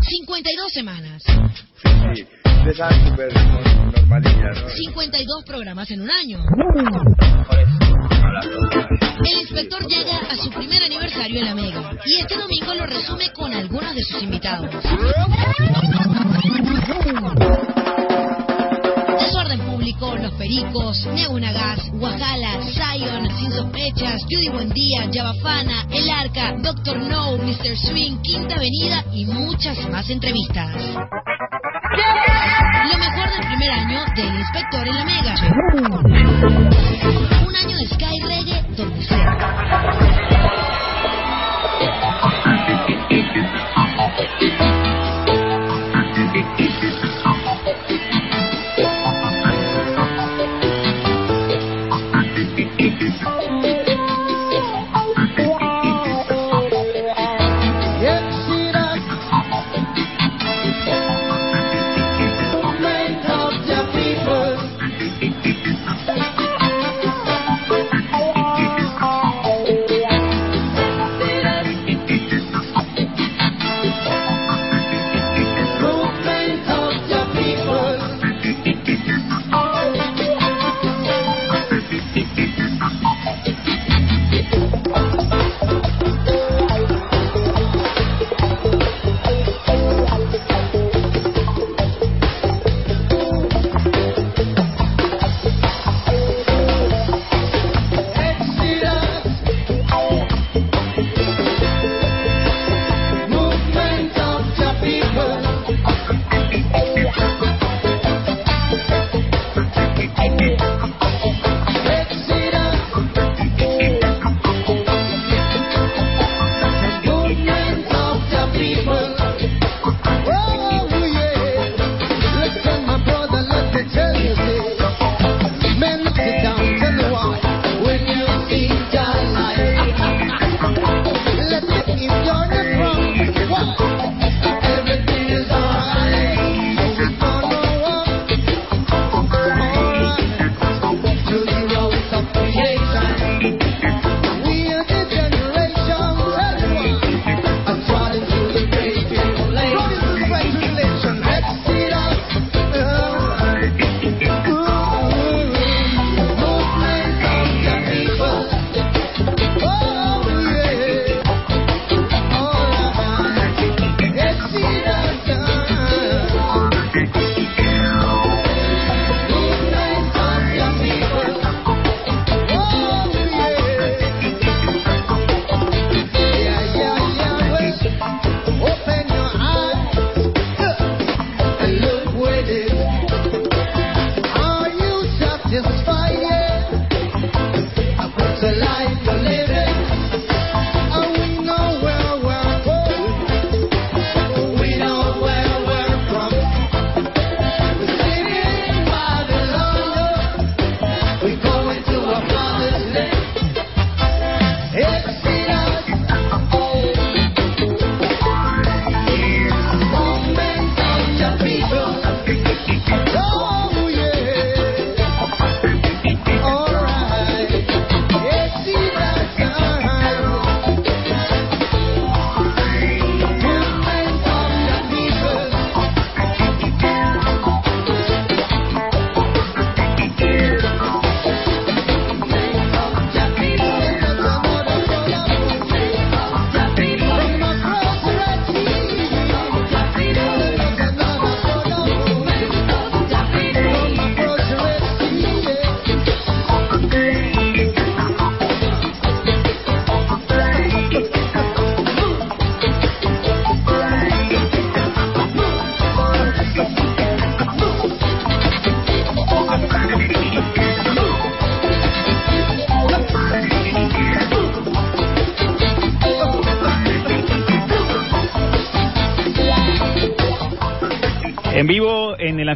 52 0.00 0.72
semanas. 0.72 1.22
Sí, 2.14 2.26
de 2.64 2.74
normalillas, 3.96 4.62
¿no? 4.62 4.68
52 4.68 5.44
programas 5.44 5.90
en 5.90 6.02
un 6.02 6.10
año. 6.10 6.38
El 9.24 9.40
inspector 9.40 9.86
llega 9.86 10.18
a 10.30 10.36
su 10.36 10.50
primer 10.50 10.82
aniversario 10.82 11.40
en 11.40 11.46
la 11.46 11.54
Mega 11.54 11.90
y 12.04 12.20
este 12.20 12.36
domingo 12.36 12.74
lo 12.74 12.86
resume 12.86 13.32
con 13.32 13.54
algunos 13.54 13.94
de 13.94 14.02
sus 14.02 14.22
invitados. 14.22 14.70
Los 20.00 20.32
Pericos, 20.32 21.06
Neunagas, 21.06 21.90
Guajala, 21.92 22.60
Zion, 22.72 23.28
Sin 23.38 23.52
Sospechas, 23.52 24.22
Judy 24.28 24.48
Buendía, 24.48 25.06
Yabafana, 25.10 25.86
El 25.90 26.10
Arca, 26.10 26.54
Doctor 26.60 26.98
No, 26.98 27.36
Mr. 27.36 27.76
Swing, 27.76 28.16
Quinta 28.22 28.56
Avenida 28.56 29.04
y 29.12 29.26
muchas 29.26 29.78
más 29.90 30.10
entrevistas. 30.10 30.70
Lo 32.90 32.98
mejor 32.98 33.30
del 33.30 33.46
primer 33.46 33.70
año 33.70 34.04
del 34.16 34.34
inspector 34.40 34.88
en 34.88 34.96
la 34.96 35.04
Mega. 35.04 35.34
Un 37.46 37.56
año 37.56 37.76
de 37.76 37.86
Sky 37.86 38.20
Reggae 38.22 38.64
donde 38.76 39.04
sea. 39.04 40.01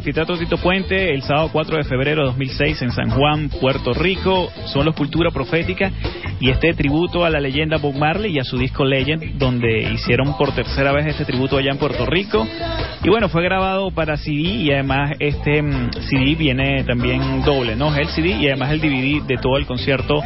Anfiteatro 0.07 0.37
Tito 0.37 0.57
Puente 0.59 1.13
el 1.13 1.21
sábado 1.21 1.49
4 1.51 1.79
de 1.79 1.83
febrero 1.83 2.21
de 2.21 2.27
2006 2.27 2.81
en 2.81 2.91
San 2.91 3.09
Juan, 3.09 3.49
Puerto 3.49 3.93
Rico. 3.93 4.49
Son 4.67 4.85
los 4.85 4.95
Cultura 4.95 5.31
Profética 5.31 5.91
y 6.39 6.49
este 6.49 6.73
tributo 6.73 7.25
a 7.25 7.29
la 7.29 7.41
leyenda 7.41 7.75
Bob 7.75 7.93
Marley 7.93 8.33
y 8.33 8.39
a 8.39 8.45
su 8.45 8.57
disco 8.57 8.85
Legend, 8.85 9.37
donde 9.37 9.91
hicieron 9.91 10.37
por 10.37 10.55
tercera 10.55 10.93
vez 10.93 11.07
este 11.07 11.25
tributo 11.25 11.57
allá 11.57 11.71
en 11.71 11.77
Puerto 11.77 12.05
Rico. 12.05 12.47
Y 13.07 13.09
bueno, 13.09 13.29
fue 13.29 13.41
grabado 13.41 13.89
para 13.89 14.17
CD 14.17 14.41
y 14.41 14.69
además 14.69 15.13
este 15.19 15.61
mm, 15.61 15.91
CD 16.09 16.35
viene 16.35 16.83
también 16.83 17.41
doble, 17.41 17.77
¿no? 17.77 17.95
Es 17.95 18.01
el 18.01 18.07
CD 18.09 18.29
y 18.31 18.47
además 18.47 18.71
el 18.71 18.81
DVD 18.81 19.25
de 19.25 19.37
todo 19.37 19.55
el 19.55 19.65
concierto 19.65 20.21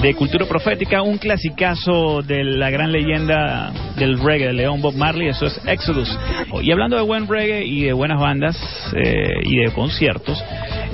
de 0.00 0.14
Cultura 0.14 0.46
Profética, 0.46 1.02
un 1.02 1.18
clasicazo 1.18 2.22
de 2.22 2.42
la 2.42 2.70
gran 2.70 2.92
leyenda 2.92 3.70
del 3.98 4.18
reggae 4.18 4.46
de 4.46 4.52
León 4.54 4.80
Bob 4.80 4.94
Marley, 4.94 5.28
eso 5.28 5.44
es 5.44 5.60
Exodus. 5.66 6.18
Y 6.62 6.72
hablando 6.72 6.96
de 6.96 7.02
buen 7.02 7.28
reggae 7.28 7.66
y 7.66 7.82
de 7.82 7.92
buenas 7.92 8.18
bandas 8.18 8.56
eh, 8.96 9.28
y 9.44 9.58
de 9.58 9.72
conciertos, 9.72 10.42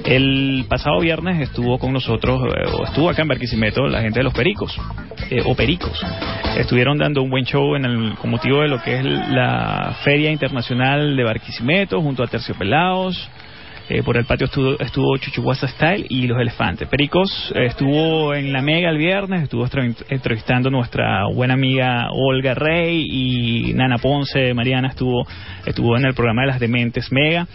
el 0.04 0.64
pasado 0.68 1.00
viernes 1.00 1.40
estuvo 1.40 1.78
con 1.78 1.92
nosotros, 1.92 2.40
eh, 2.42 2.68
o 2.72 2.84
estuvo 2.84 3.10
acá 3.10 3.22
en 3.22 3.28
Barquisimeto, 3.28 3.86
la 3.86 4.00
gente 4.00 4.20
de 4.20 4.24
los 4.24 4.34
Pericos, 4.34 4.76
eh, 5.30 5.42
o 5.44 5.54
Pericos. 5.54 6.00
Estuvieron 6.56 6.98
dando 6.98 7.22
un 7.22 7.30
buen 7.30 7.44
show 7.44 7.76
en 7.76 7.84
el, 7.84 8.14
con 8.16 8.30
motivo 8.30 8.62
de 8.62 8.68
lo 8.68 8.82
que 8.82 8.98
es 8.98 9.04
la 9.04 9.96
Feria 10.04 10.30
Internacional 10.30 11.16
de 11.16 11.24
Barquisimeto, 11.24 12.00
junto 12.00 12.22
a 12.22 12.26
Terciopelados. 12.26 13.28
Eh, 13.92 14.04
por 14.04 14.16
el 14.16 14.24
patio 14.24 14.46
estuvo, 14.46 14.78
estuvo 15.18 15.52
Style 15.52 16.06
y 16.08 16.28
Los 16.28 16.40
Elefantes. 16.40 16.86
Pericos 16.88 17.52
eh, 17.56 17.66
estuvo 17.66 18.32
en 18.34 18.52
la 18.52 18.62
Mega 18.62 18.88
el 18.88 18.98
viernes, 18.98 19.42
estuvo 19.42 19.66
entrevistando 20.08 20.70
nuestra 20.70 21.26
buena 21.26 21.54
amiga 21.54 22.06
Olga 22.12 22.54
Rey 22.54 23.04
y 23.10 23.74
Nana 23.74 23.98
Ponce, 23.98 24.54
Mariana 24.54 24.90
estuvo, 24.90 25.26
estuvo 25.66 25.96
en 25.96 26.04
el 26.04 26.14
programa 26.14 26.42
de 26.42 26.48
las 26.48 26.60
Dementes 26.60 27.10
Mega 27.10 27.48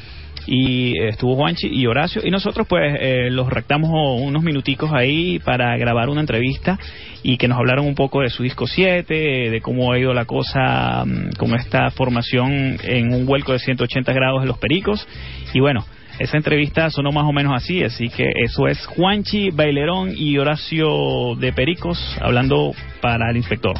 y 0.45 0.97
eh, 0.99 1.09
estuvo 1.09 1.35
Juanchi 1.35 1.67
y 1.67 1.85
Horacio 1.87 2.21
y 2.23 2.31
nosotros 2.31 2.67
pues 2.67 2.97
eh, 2.99 3.29
los 3.31 3.49
rectamos 3.49 3.89
unos 4.21 4.43
minuticos 4.43 4.91
ahí 4.93 5.39
para 5.39 5.75
grabar 5.77 6.09
una 6.09 6.21
entrevista 6.21 6.79
y 7.23 7.37
que 7.37 7.47
nos 7.47 7.57
hablaron 7.57 7.85
un 7.85 7.95
poco 7.95 8.21
de 8.21 8.29
su 8.29 8.43
disco 8.43 8.67
7, 8.67 9.49
de 9.49 9.61
cómo 9.61 9.91
ha 9.91 9.99
ido 9.99 10.13
la 10.13 10.25
cosa 10.25 11.03
mm, 11.05 11.35
con 11.37 11.55
esta 11.55 11.89
formación 11.91 12.77
en 12.83 13.13
un 13.13 13.25
vuelco 13.25 13.51
de 13.53 13.59
180 13.59 14.13
grados 14.13 14.41
de 14.41 14.47
los 14.47 14.57
Pericos 14.57 15.07
y 15.53 15.59
bueno, 15.59 15.85
esa 16.19 16.37
entrevista 16.37 16.89
sonó 16.89 17.11
más 17.11 17.25
o 17.25 17.33
menos 17.33 17.53
así, 17.53 17.83
así 17.83 18.09
que 18.09 18.31
eso 18.43 18.67
es 18.67 18.85
Juanchi, 18.85 19.49
Bailerón 19.49 20.13
y 20.15 20.37
Horacio 20.37 21.35
de 21.37 21.51
Pericos 21.51 22.17
hablando 22.21 22.73
para 23.01 23.29
el 23.31 23.37
inspector. 23.37 23.75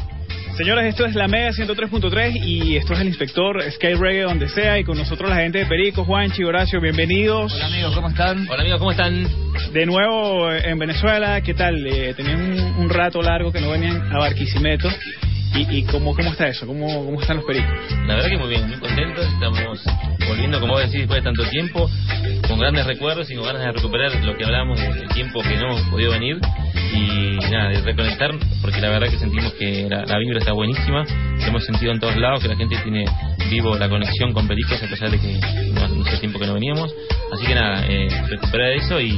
Señores, 0.56 0.86
esto 0.86 1.04
es 1.04 1.14
la 1.14 1.28
Mega 1.28 1.50
103.3 1.50 2.40
y 2.42 2.76
esto 2.76 2.94
es 2.94 3.00
el 3.00 3.08
inspector 3.08 3.62
Sky 3.72 3.92
Reggae 3.92 4.22
donde 4.22 4.48
sea 4.48 4.78
y 4.78 4.84
con 4.84 4.96
nosotros 4.96 5.28
la 5.28 5.36
gente 5.36 5.58
de 5.58 5.66
Pericos, 5.66 6.06
Juanchi, 6.06 6.44
Horacio, 6.44 6.80
bienvenidos. 6.80 7.52
Hola 7.52 7.66
amigos, 7.66 7.94
¿cómo 7.94 8.08
están? 8.08 8.48
Hola 8.48 8.62
amigos, 8.62 8.78
¿cómo 8.78 8.90
están? 8.90 9.28
De 9.74 9.84
nuevo 9.84 10.50
eh, 10.50 10.62
en 10.64 10.78
Venezuela, 10.78 11.42
¿qué 11.42 11.52
tal? 11.52 11.86
Eh, 11.86 12.14
tenían 12.14 12.40
un, 12.40 12.84
un 12.84 12.88
rato 12.88 13.20
largo 13.20 13.52
que 13.52 13.60
no 13.60 13.70
venían 13.70 14.00
a 14.10 14.18
Barquisimeto. 14.18 14.88
¿Y, 15.54 15.78
y 15.78 15.82
cómo, 15.84 16.14
cómo 16.14 16.30
está 16.30 16.48
eso? 16.48 16.66
¿Cómo, 16.66 16.86
¿Cómo 17.04 17.20
están 17.20 17.36
los 17.36 17.44
pericos? 17.44 17.70
La 18.06 18.14
verdad 18.14 18.30
que 18.30 18.38
muy 18.38 18.48
bien, 18.48 18.66
muy 18.66 18.78
contentos. 18.78 19.26
Estamos 19.26 19.84
volviendo, 20.26 20.58
como 20.58 20.72
vos 20.72 20.82
decís, 20.82 21.00
después 21.00 21.22
de 21.22 21.24
tanto 21.24 21.44
tiempo, 21.50 21.90
con 22.48 22.58
grandes 22.58 22.86
recuerdos 22.86 23.30
y 23.30 23.36
con 23.36 23.44
ganas 23.44 23.62
de 23.62 23.72
recuperar 23.72 24.24
lo 24.24 24.36
que 24.36 24.44
hablábamos 24.44 24.80
del 24.80 25.08
tiempo 25.08 25.42
que 25.42 25.56
no 25.56 25.66
hemos 25.68 25.82
podido 25.90 26.12
venir. 26.12 26.38
Y 26.96 27.38
nada, 27.50 27.68
de 27.68 27.80
reconectar, 27.82 28.30
porque 28.62 28.80
la 28.80 28.88
verdad 28.88 29.08
que 29.10 29.18
sentimos 29.18 29.52
que 29.54 29.86
la, 29.88 30.04
la 30.06 30.18
vibra 30.18 30.38
está 30.38 30.52
buenísima. 30.52 31.04
Lo 31.38 31.46
hemos 31.46 31.64
sentido 31.64 31.92
en 31.92 32.00
todos 32.00 32.16
lados, 32.16 32.40
que 32.40 32.48
la 32.48 32.56
gente 32.56 32.76
tiene 32.82 33.04
vivo 33.50 33.76
la 33.76 33.88
conexión 33.88 34.32
con 34.32 34.48
Pericos, 34.48 34.82
a 34.82 34.88
pesar 34.88 35.10
de 35.10 35.18
que 35.18 35.38
no, 35.72 35.88
no 35.88 36.04
hace 36.04 36.18
tiempo 36.18 36.38
que 36.38 36.46
no 36.46 36.54
veníamos. 36.54 36.94
Así 37.32 37.44
que 37.46 37.54
nada, 37.54 37.84
eh, 37.88 38.08
recuperar 38.28 38.70
eso 38.72 39.00
y 39.00 39.10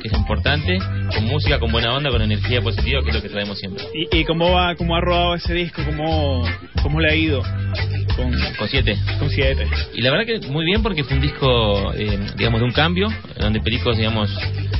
que 0.00 0.08
es 0.08 0.12
importante, 0.12 0.78
con 1.14 1.24
música, 1.24 1.58
con 1.58 1.72
buena 1.72 1.94
onda, 1.94 2.10
con 2.10 2.20
energía 2.20 2.60
positiva, 2.60 3.02
que 3.02 3.08
es 3.08 3.16
lo 3.16 3.22
que 3.22 3.28
traemos 3.28 3.58
siempre. 3.58 3.84
¿Y, 3.94 4.20
y 4.20 4.24
cómo, 4.24 4.52
va, 4.52 4.74
cómo 4.76 4.96
ha 4.96 5.00
rodado 5.00 5.34
ese 5.34 5.54
disco? 5.54 5.82
¿Cómo, 5.84 6.44
cómo 6.82 7.00
le 7.00 7.10
ha 7.10 7.14
ido 7.14 7.42
con, 8.16 8.32
Con 8.58 8.68
siete. 8.68 8.96
con 9.18 9.30
Siete? 9.30 9.66
Y 9.94 10.02
la 10.02 10.10
verdad 10.10 10.26
que 10.26 10.46
muy 10.48 10.64
bien 10.64 10.82
porque 10.82 11.04
fue 11.04 11.16
un 11.16 11.22
disco, 11.22 11.92
eh, 11.94 12.18
digamos, 12.36 12.60
de 12.60 12.66
un 12.66 12.72
cambio, 12.72 13.08
donde 13.38 13.60
Pericos, 13.60 13.96
digamos, 13.96 14.30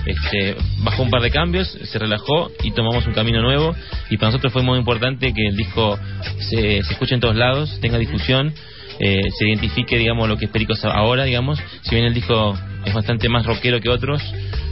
este, 0.06 0.56
bajó 0.78 1.02
un 1.02 1.10
par 1.10 1.22
de 1.22 1.30
cambios, 1.30 1.68
se 1.68 1.98
relajó 1.98 2.50
y 2.62 2.72
tomamos 2.72 3.06
un 3.06 3.14
camino 3.14 3.40
nuevo. 3.40 3.74
Y 4.10 4.16
para 4.18 4.28
nosotros 4.28 4.52
fue 4.52 4.62
muy 4.62 4.78
importante 4.78 5.32
que 5.32 5.46
el 5.46 5.56
disco 5.56 5.98
se, 6.38 6.82
se 6.82 6.92
escuche 6.92 7.14
en 7.14 7.20
todos 7.20 7.36
lados, 7.36 7.78
tenga 7.80 7.98
difusión, 7.98 8.52
eh, 8.98 9.22
se 9.38 9.48
identifique, 9.48 9.98
digamos, 9.98 10.28
lo 10.28 10.36
que 10.36 10.46
es 10.46 10.50
Pericos 10.50 10.84
ahora, 10.84 11.24
digamos. 11.24 11.58
Si 11.82 11.94
bien 11.94 12.06
el 12.06 12.14
disco 12.14 12.56
es 12.84 12.94
bastante 12.94 13.28
más 13.28 13.46
rockero 13.46 13.80
que 13.80 13.88
otros, 13.88 14.22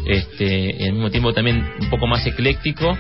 este, 0.07 0.75
y 0.79 0.85
al 0.85 0.95
mismo 0.95 1.11
tiempo 1.11 1.33
también 1.33 1.65
un 1.81 1.91
poco 1.91 2.07
más 2.07 2.27
ecléctico, 2.27 2.97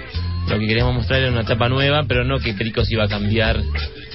lo 0.49 0.59
que 0.59 0.67
queríamos 0.67 0.94
mostrar 0.94 1.20
era 1.20 1.31
una 1.31 1.43
etapa 1.43 1.69
nueva, 1.69 2.05
pero 2.06 2.25
no 2.25 2.38
que 2.38 2.55
Pericos 2.55 2.91
iba 2.91 3.05
a 3.05 3.09
cambiar 3.09 3.61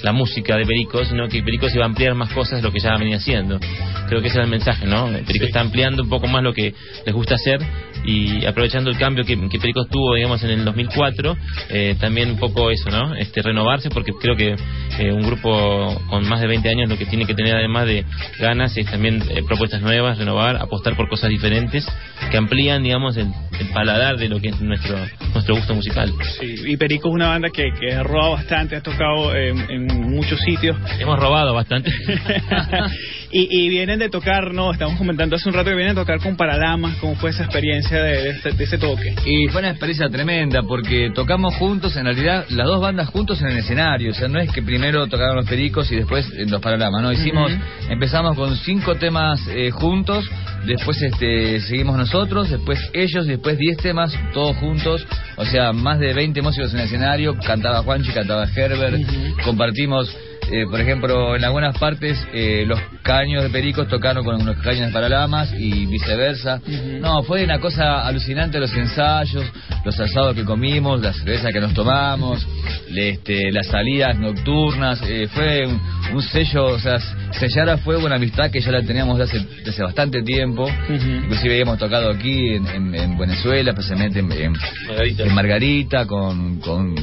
la 0.03 0.11
música 0.11 0.55
de 0.57 0.65
Pericos, 0.65 1.07
sino 1.07 1.27
que 1.27 1.41
Pericos 1.41 1.73
iba 1.73 1.83
a 1.83 1.87
ampliar 1.87 2.13
más 2.15 2.31
cosas 2.31 2.61
de 2.61 2.67
lo 2.67 2.71
que 2.71 2.79
ya 2.79 2.95
venía 2.97 3.17
haciendo. 3.17 3.59
Creo 4.07 4.21
que 4.21 4.27
ese 4.27 4.37
era 4.37 4.45
el 4.45 4.51
mensaje, 4.51 4.85
¿no? 4.85 5.07
Pericos 5.25 5.47
está 5.47 5.61
ampliando 5.61 6.03
un 6.03 6.09
poco 6.09 6.27
más 6.27 6.43
lo 6.43 6.53
que 6.53 6.73
les 7.05 7.15
gusta 7.15 7.35
hacer 7.35 7.59
y 8.07 8.45
aprovechando 8.45 8.89
el 8.89 8.97
cambio 8.97 9.25
que, 9.25 9.37
que 9.49 9.59
Pericos 9.59 9.89
tuvo, 9.89 10.15
digamos, 10.15 10.41
en 10.41 10.51
el 10.51 10.63
2004, 10.63 11.37
eh, 11.69 11.95
también 11.99 12.31
un 12.31 12.37
poco 12.37 12.71
eso, 12.71 12.89
¿no? 12.89 13.13
Este, 13.15 13.41
renovarse, 13.41 13.89
porque 13.89 14.13
creo 14.13 14.35
que 14.37 14.55
eh, 14.97 15.11
un 15.11 15.21
grupo 15.23 16.01
con 16.09 16.27
más 16.27 16.39
de 16.39 16.47
20 16.47 16.69
años 16.69 16.89
lo 16.89 16.97
que 16.97 17.05
tiene 17.05 17.25
que 17.25 17.35
tener 17.35 17.55
además 17.55 17.85
de 17.85 18.05
ganas 18.39 18.75
es 18.77 18.89
también 18.89 19.21
eh, 19.29 19.43
propuestas 19.45 19.81
nuevas, 19.81 20.17
renovar, 20.17 20.55
apostar 20.55 20.95
por 20.95 21.09
cosas 21.09 21.29
diferentes 21.29 21.85
que 22.31 22.37
amplían, 22.37 22.81
digamos, 22.81 23.17
el, 23.17 23.27
el 23.59 23.67
paladar 23.73 24.15
de 24.17 24.29
lo 24.29 24.39
que 24.39 24.49
es 24.49 24.61
nuestro, 24.61 24.97
nuestro 25.33 25.55
gusto 25.55 25.75
musical. 25.75 26.13
Sí, 26.39 26.55
y 26.65 26.77
Perico 26.77 27.09
es 27.09 27.13
una 27.13 27.27
banda 27.27 27.49
que, 27.49 27.71
que 27.77 27.93
ha 27.93 28.03
rodado 28.03 28.31
bastante, 28.31 28.77
ha 28.77 28.81
tocado 28.81 29.35
en, 29.35 29.69
en 29.69 29.85
muchos 30.09 30.39
sitios. 30.39 30.77
Hemos 30.97 31.19
robado 31.19 31.53
bastante. 31.53 31.91
y, 33.31 33.65
y 33.65 33.69
vienen 33.69 33.99
de 33.99 34.09
tocar, 34.09 34.53
¿no? 34.53 34.71
Estamos 34.71 34.97
comentando 34.97 35.35
hace 35.35 35.49
un 35.49 35.55
rato 35.55 35.69
que 35.69 35.75
vienen 35.75 35.95
de 35.95 36.01
tocar 36.01 36.19
con 36.19 36.35
Paralamas. 36.37 36.95
¿Cómo 36.97 37.15
fue 37.15 37.31
esa 37.31 37.43
experiencia 37.43 38.01
de, 38.01 38.21
de 38.23 38.29
este- 38.29 38.51
de 38.51 38.63
ese 38.63 38.77
toque? 38.77 39.15
Y 39.25 39.47
fue 39.49 39.59
una 39.61 39.71
experiencia 39.71 40.09
tremenda 40.09 40.63
porque 40.63 41.11
tocamos 41.13 41.55
juntos, 41.55 41.95
en 41.97 42.05
realidad, 42.05 42.45
las 42.49 42.67
dos 42.67 42.79
bandas 42.81 43.09
juntos 43.09 43.41
en 43.41 43.47
el 43.49 43.57
escenario. 43.57 44.11
O 44.11 44.13
sea, 44.13 44.27
no 44.27 44.39
es 44.39 44.51
que 44.51 44.61
primero 44.61 45.07
tocaron 45.07 45.35
los 45.35 45.45
pericos 45.45 45.91
y 45.91 45.95
después 45.97 46.25
eh, 46.37 46.45
los 46.47 46.61
paralamas, 46.61 47.01
¿no? 47.01 47.11
Hicimos, 47.11 47.51
empezamos 47.89 48.35
con 48.35 48.55
cinco 48.57 48.95
temas 48.95 49.45
eh, 49.49 49.71
juntos, 49.71 50.25
después 50.65 51.01
este 51.01 51.59
seguimos 51.61 51.97
nosotros, 51.97 52.49
después 52.49 52.79
ellos, 52.93 53.25
y 53.25 53.29
después 53.31 53.57
diez 53.57 53.77
temas, 53.77 54.13
todos 54.33 54.55
juntos. 54.57 55.05
O 55.35 55.45
sea, 55.45 55.73
más 55.73 55.99
de 55.99 56.13
20 56.13 56.41
músicos 56.41 56.73
en 56.73 56.79
el 56.79 56.85
escenario, 56.85 57.35
cantaba 57.45 57.83
Juanchi, 57.83 58.11
cantaba 58.11 58.47
Herbert, 58.55 59.01
compartimos. 59.43 60.15
Eh, 60.51 60.65
por 60.69 60.79
ejemplo, 60.79 61.35
en 61.35 61.43
algunas 61.43 61.77
partes 61.77 62.17
eh, 62.33 62.63
los 62.65 62.79
caños 63.03 63.43
de 63.43 63.49
Pericos 63.49 63.87
tocaron 63.87 64.23
con 64.23 64.45
los 64.45 64.57
caños 64.57 64.87
de 64.87 64.93
Paralamas 64.93 65.53
y 65.57 65.85
viceversa. 65.85 66.59
No, 66.99 67.23
fue 67.23 67.43
una 67.43 67.59
cosa 67.59 68.05
alucinante 68.05 68.59
los 68.59 68.73
ensayos, 68.73 69.45
los 69.83 69.99
asados 69.99 70.35
que 70.35 70.43
comimos, 70.45 71.01
la 71.01 71.13
cerveza 71.13 71.49
que 71.49 71.59
nos 71.59 71.73
tomamos, 71.73 72.47
este, 72.95 73.51
las 73.51 73.67
salidas 73.67 74.17
nocturnas. 74.17 75.01
eh, 75.03 75.27
fue 75.27 75.65
un, 75.65 75.81
un 76.13 76.21
sello, 76.21 76.65
o 76.65 76.79
sea, 76.79 76.97
sellar 77.31 77.69
a 77.69 77.77
fuego 77.77 78.05
una 78.05 78.15
amistad 78.15 78.49
que 78.51 78.59
ya 78.61 78.71
la 78.71 78.81
teníamos 78.81 79.17
desde 79.19 79.37
hace, 79.39 79.47
desde 79.65 79.83
bastante 79.83 80.21
tiempo. 80.23 80.63
Ujú. 80.63 80.93
Inclusive 81.23 81.53
habíamos 81.53 81.77
tocado 81.77 82.09
aquí 82.11 82.53
en, 82.55 82.67
en- 82.67 82.95
en 82.95 83.17
Venezuela, 83.17 83.71
especialmente 83.71 84.19
en, 84.19 84.31
en- 84.31 84.53
Margarita. 84.87 85.23
en 85.23 85.33
Margarita, 85.35 86.05
con, 86.05 86.59
con, 86.59 86.95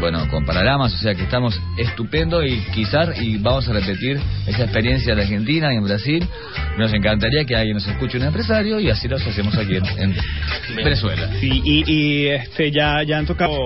bueno, 0.00 0.26
con 0.30 0.44
Paralamas, 0.44 0.94
o 0.94 0.98
sea 0.98 1.14
que 1.14 1.22
estamos 1.24 1.58
estupendo 1.76 2.44
y 2.44 2.58
quizás 2.74 3.20
y 3.20 3.36
vamos 3.38 3.68
a 3.68 3.72
repetir 3.72 4.18
esa 4.46 4.62
experiencia 4.64 5.12
en 5.12 5.20
Argentina 5.20 5.72
y 5.72 5.76
en 5.76 5.84
Brasil. 5.84 6.26
Nos 6.78 6.92
encantaría 6.92 7.44
que 7.44 7.54
alguien 7.56 7.74
nos 7.74 7.86
escuche 7.86 8.16
un 8.18 8.24
empresario 8.24 8.80
y 8.80 8.88
así 8.88 9.08
lo 9.08 9.16
hacemos 9.16 9.54
aquí 9.56 9.76
en, 9.76 9.84
en 9.98 10.14
Venezuela. 10.76 11.28
Sí, 11.40 11.60
y, 11.64 11.84
y 11.92 12.26
este 12.28 12.70
ya 12.70 13.02
ya 13.02 13.18
han 13.18 13.26
tocado 13.26 13.58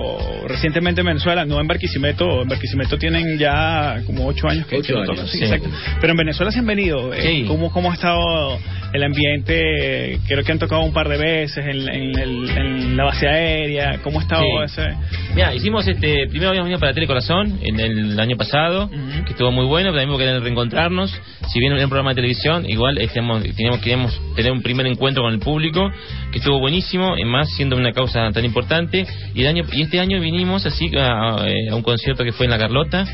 recientemente 0.47 1.01
en 1.01 1.07
Venezuela, 1.07 1.45
no 1.45 1.59
en 1.61 1.67
Barquisimeto, 1.67 2.41
en 2.41 2.49
Barquisimeto 2.49 2.97
tienen 2.97 3.37
ya 3.37 4.01
como 4.05 4.25
ocho 4.27 4.47
años 4.49 4.67
que 4.67 4.77
Ocho 4.77 4.97
años, 4.97 5.07
tocan, 5.09 5.27
sí, 5.27 5.37
sí. 5.37 5.43
exacto. 5.45 5.69
Pero 6.01 6.06
en 6.11 6.17
Venezuela 6.17 6.51
se 6.51 6.59
han 6.59 6.65
venido. 6.65 7.13
eh, 7.13 7.21
Sí. 7.21 7.45
¿cómo, 7.47 7.71
¿Cómo 7.71 7.91
ha 7.91 7.95
estado 7.95 8.57
el 8.93 9.03
ambiente? 9.03 10.19
Creo 10.27 10.43
que 10.43 10.51
han 10.51 10.59
tocado 10.59 10.81
un 10.83 10.93
par 10.93 11.09
de 11.09 11.17
veces 11.17 11.65
en, 11.65 11.89
en 11.89 12.19
en 12.57 12.97
la 12.97 13.05
base 13.05 13.27
aérea. 13.27 13.99
¿Cómo 14.03 14.19
ha 14.19 14.23
estado 14.23 14.43
Sí. 14.67 14.81
ese? 14.81 14.95
Mira, 15.35 15.53
hicimos 15.53 15.87
este, 15.87 16.27
primero 16.29 16.49
habíamos 16.49 16.65
venido 16.67 16.79
para 16.79 16.93
Telecorazón 16.93 17.59
en 17.63 17.79
el 17.79 18.19
año 18.19 18.35
pasado, 18.37 18.89
que 19.25 19.31
estuvo 19.31 19.51
muy 19.51 19.65
bueno, 19.65 19.89
pero 19.91 20.01
también 20.01 20.17
queríamos 20.19 20.43
reencontrarnos. 20.43 21.21
Si 21.49 21.59
bien 21.59 21.73
era 21.73 21.83
un 21.83 21.89
programa 21.89 22.11
de 22.11 22.15
televisión, 22.15 22.69
igual 22.69 22.97
este, 22.97 23.19
hemos- 23.19 23.43
teníamos, 23.55 23.79
queríamos 23.79 24.21
tener 24.35 24.51
un 24.51 24.61
primer 24.61 24.85
encuentro 24.87 25.23
con 25.23 25.33
el 25.33 25.39
público, 25.39 25.89
que 26.31 26.39
estuvo 26.39 26.59
buenísimo, 26.59 27.17
y 27.17 27.25
más 27.25 27.49
siendo 27.55 27.75
una 27.77 27.91
causa 27.91 28.31
tan 28.31 28.45
importante. 28.45 29.05
Y, 29.35 29.41
el 29.41 29.47
año, 29.47 29.63
y 29.71 29.81
este 29.83 29.99
año 29.99 30.19
vinimos 30.19 30.65
así 30.65 30.89
a, 30.97 31.37
a 31.71 31.75
un 31.75 31.83
concierto 31.83 32.23
que 32.23 32.31
fue 32.31 32.45
en 32.45 32.51
La 32.51 32.57
Carlota, 32.57 33.05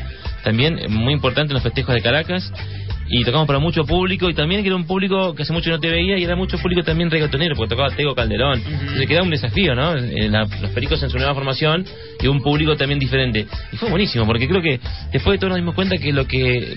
también 0.42 0.78
eh, 0.78 0.88
muy 0.88 1.12
importante 1.12 1.50
en 1.52 1.54
los 1.54 1.62
festejos 1.62 1.94
de 1.94 2.02
Caracas. 2.02 2.52
Y 3.08 3.22
tocamos 3.24 3.46
para 3.46 3.58
mucho 3.58 3.84
público 3.84 4.30
y 4.30 4.34
también 4.34 4.62
que 4.62 4.68
era 4.68 4.76
un 4.76 4.86
público 4.86 5.34
que 5.34 5.42
hace 5.42 5.52
mucho 5.52 5.70
no 5.70 5.78
te 5.78 5.90
veía 5.90 6.16
y 6.18 6.24
era 6.24 6.36
mucho 6.36 6.58
público 6.58 6.82
también 6.82 7.10
reggaetonero 7.10 7.54
porque 7.54 7.70
tocaba 7.74 7.94
Tego 7.94 8.14
Calderón. 8.14 8.62
Entonces 8.66 9.06
quedaba 9.06 9.24
un 9.24 9.30
desafío, 9.30 9.74
¿no? 9.74 9.94
Eh, 9.94 10.28
la- 10.30 10.46
los 10.62 10.70
pericos 10.70 11.02
en 11.02 11.10
su 11.10 11.18
nueva 11.18 11.34
formación 11.34 11.84
y 12.20 12.26
un 12.28 12.40
público 12.40 12.76
también 12.76 12.98
diferente. 12.98 13.46
Y 13.72 13.76
fue 13.76 13.90
buenísimo 13.90 14.26
porque 14.26 14.48
creo 14.48 14.62
que 14.62 14.80
después 15.12 15.34
de 15.34 15.38
todo 15.38 15.50
nos 15.50 15.56
dimos 15.58 15.74
cuenta 15.74 15.98
que 15.98 16.12
lo 16.12 16.26
que 16.26 16.76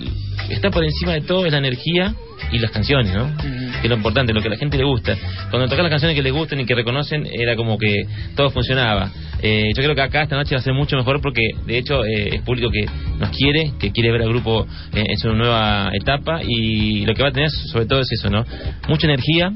está 0.49 0.69
por 0.69 0.83
encima 0.83 1.13
de 1.13 1.21
todo 1.21 1.45
es 1.45 1.51
la 1.51 1.59
energía 1.59 2.13
y 2.51 2.59
las 2.59 2.71
canciones, 2.71 3.13
¿no? 3.13 3.35
Que 3.81 3.83
es 3.83 3.89
lo 3.89 3.95
importante, 3.95 4.33
lo 4.33 4.41
que 4.41 4.47
a 4.47 4.51
la 4.51 4.57
gente 4.57 4.77
le 4.77 4.83
gusta. 4.83 5.15
Cuando 5.49 5.67
tocan 5.67 5.83
las 5.83 5.91
canciones 5.91 6.15
que 6.15 6.23
les 6.23 6.33
gustan 6.33 6.59
y 6.59 6.65
que 6.65 6.75
reconocen, 6.75 7.25
era 7.31 7.55
como 7.55 7.77
que 7.77 8.05
todo 8.35 8.49
funcionaba. 8.51 9.09
Eh, 9.41 9.71
yo 9.75 9.83
creo 9.83 9.95
que 9.95 10.01
acá 10.01 10.23
esta 10.23 10.35
noche 10.35 10.55
va 10.55 10.59
a 10.59 10.63
ser 10.63 10.73
mucho 10.73 10.95
mejor 10.95 11.21
porque, 11.21 11.49
de 11.65 11.77
hecho, 11.77 12.03
eh, 12.03 12.35
es 12.35 12.41
público 12.41 12.69
que 12.71 12.85
nos 13.19 13.29
quiere, 13.29 13.73
que 13.79 13.91
quiere 13.91 14.11
ver 14.11 14.23
al 14.23 14.29
grupo 14.29 14.65
eh, 14.93 15.03
en 15.07 15.17
su 15.17 15.31
nueva 15.33 15.91
etapa 15.93 16.41
y 16.43 17.05
lo 17.05 17.13
que 17.13 17.21
va 17.23 17.29
a 17.29 17.31
tener 17.31 17.49
sobre 17.49 17.85
todo 17.85 17.99
es 18.01 18.11
eso, 18.11 18.29
¿no? 18.29 18.43
Mucha 18.87 19.07
energía. 19.07 19.51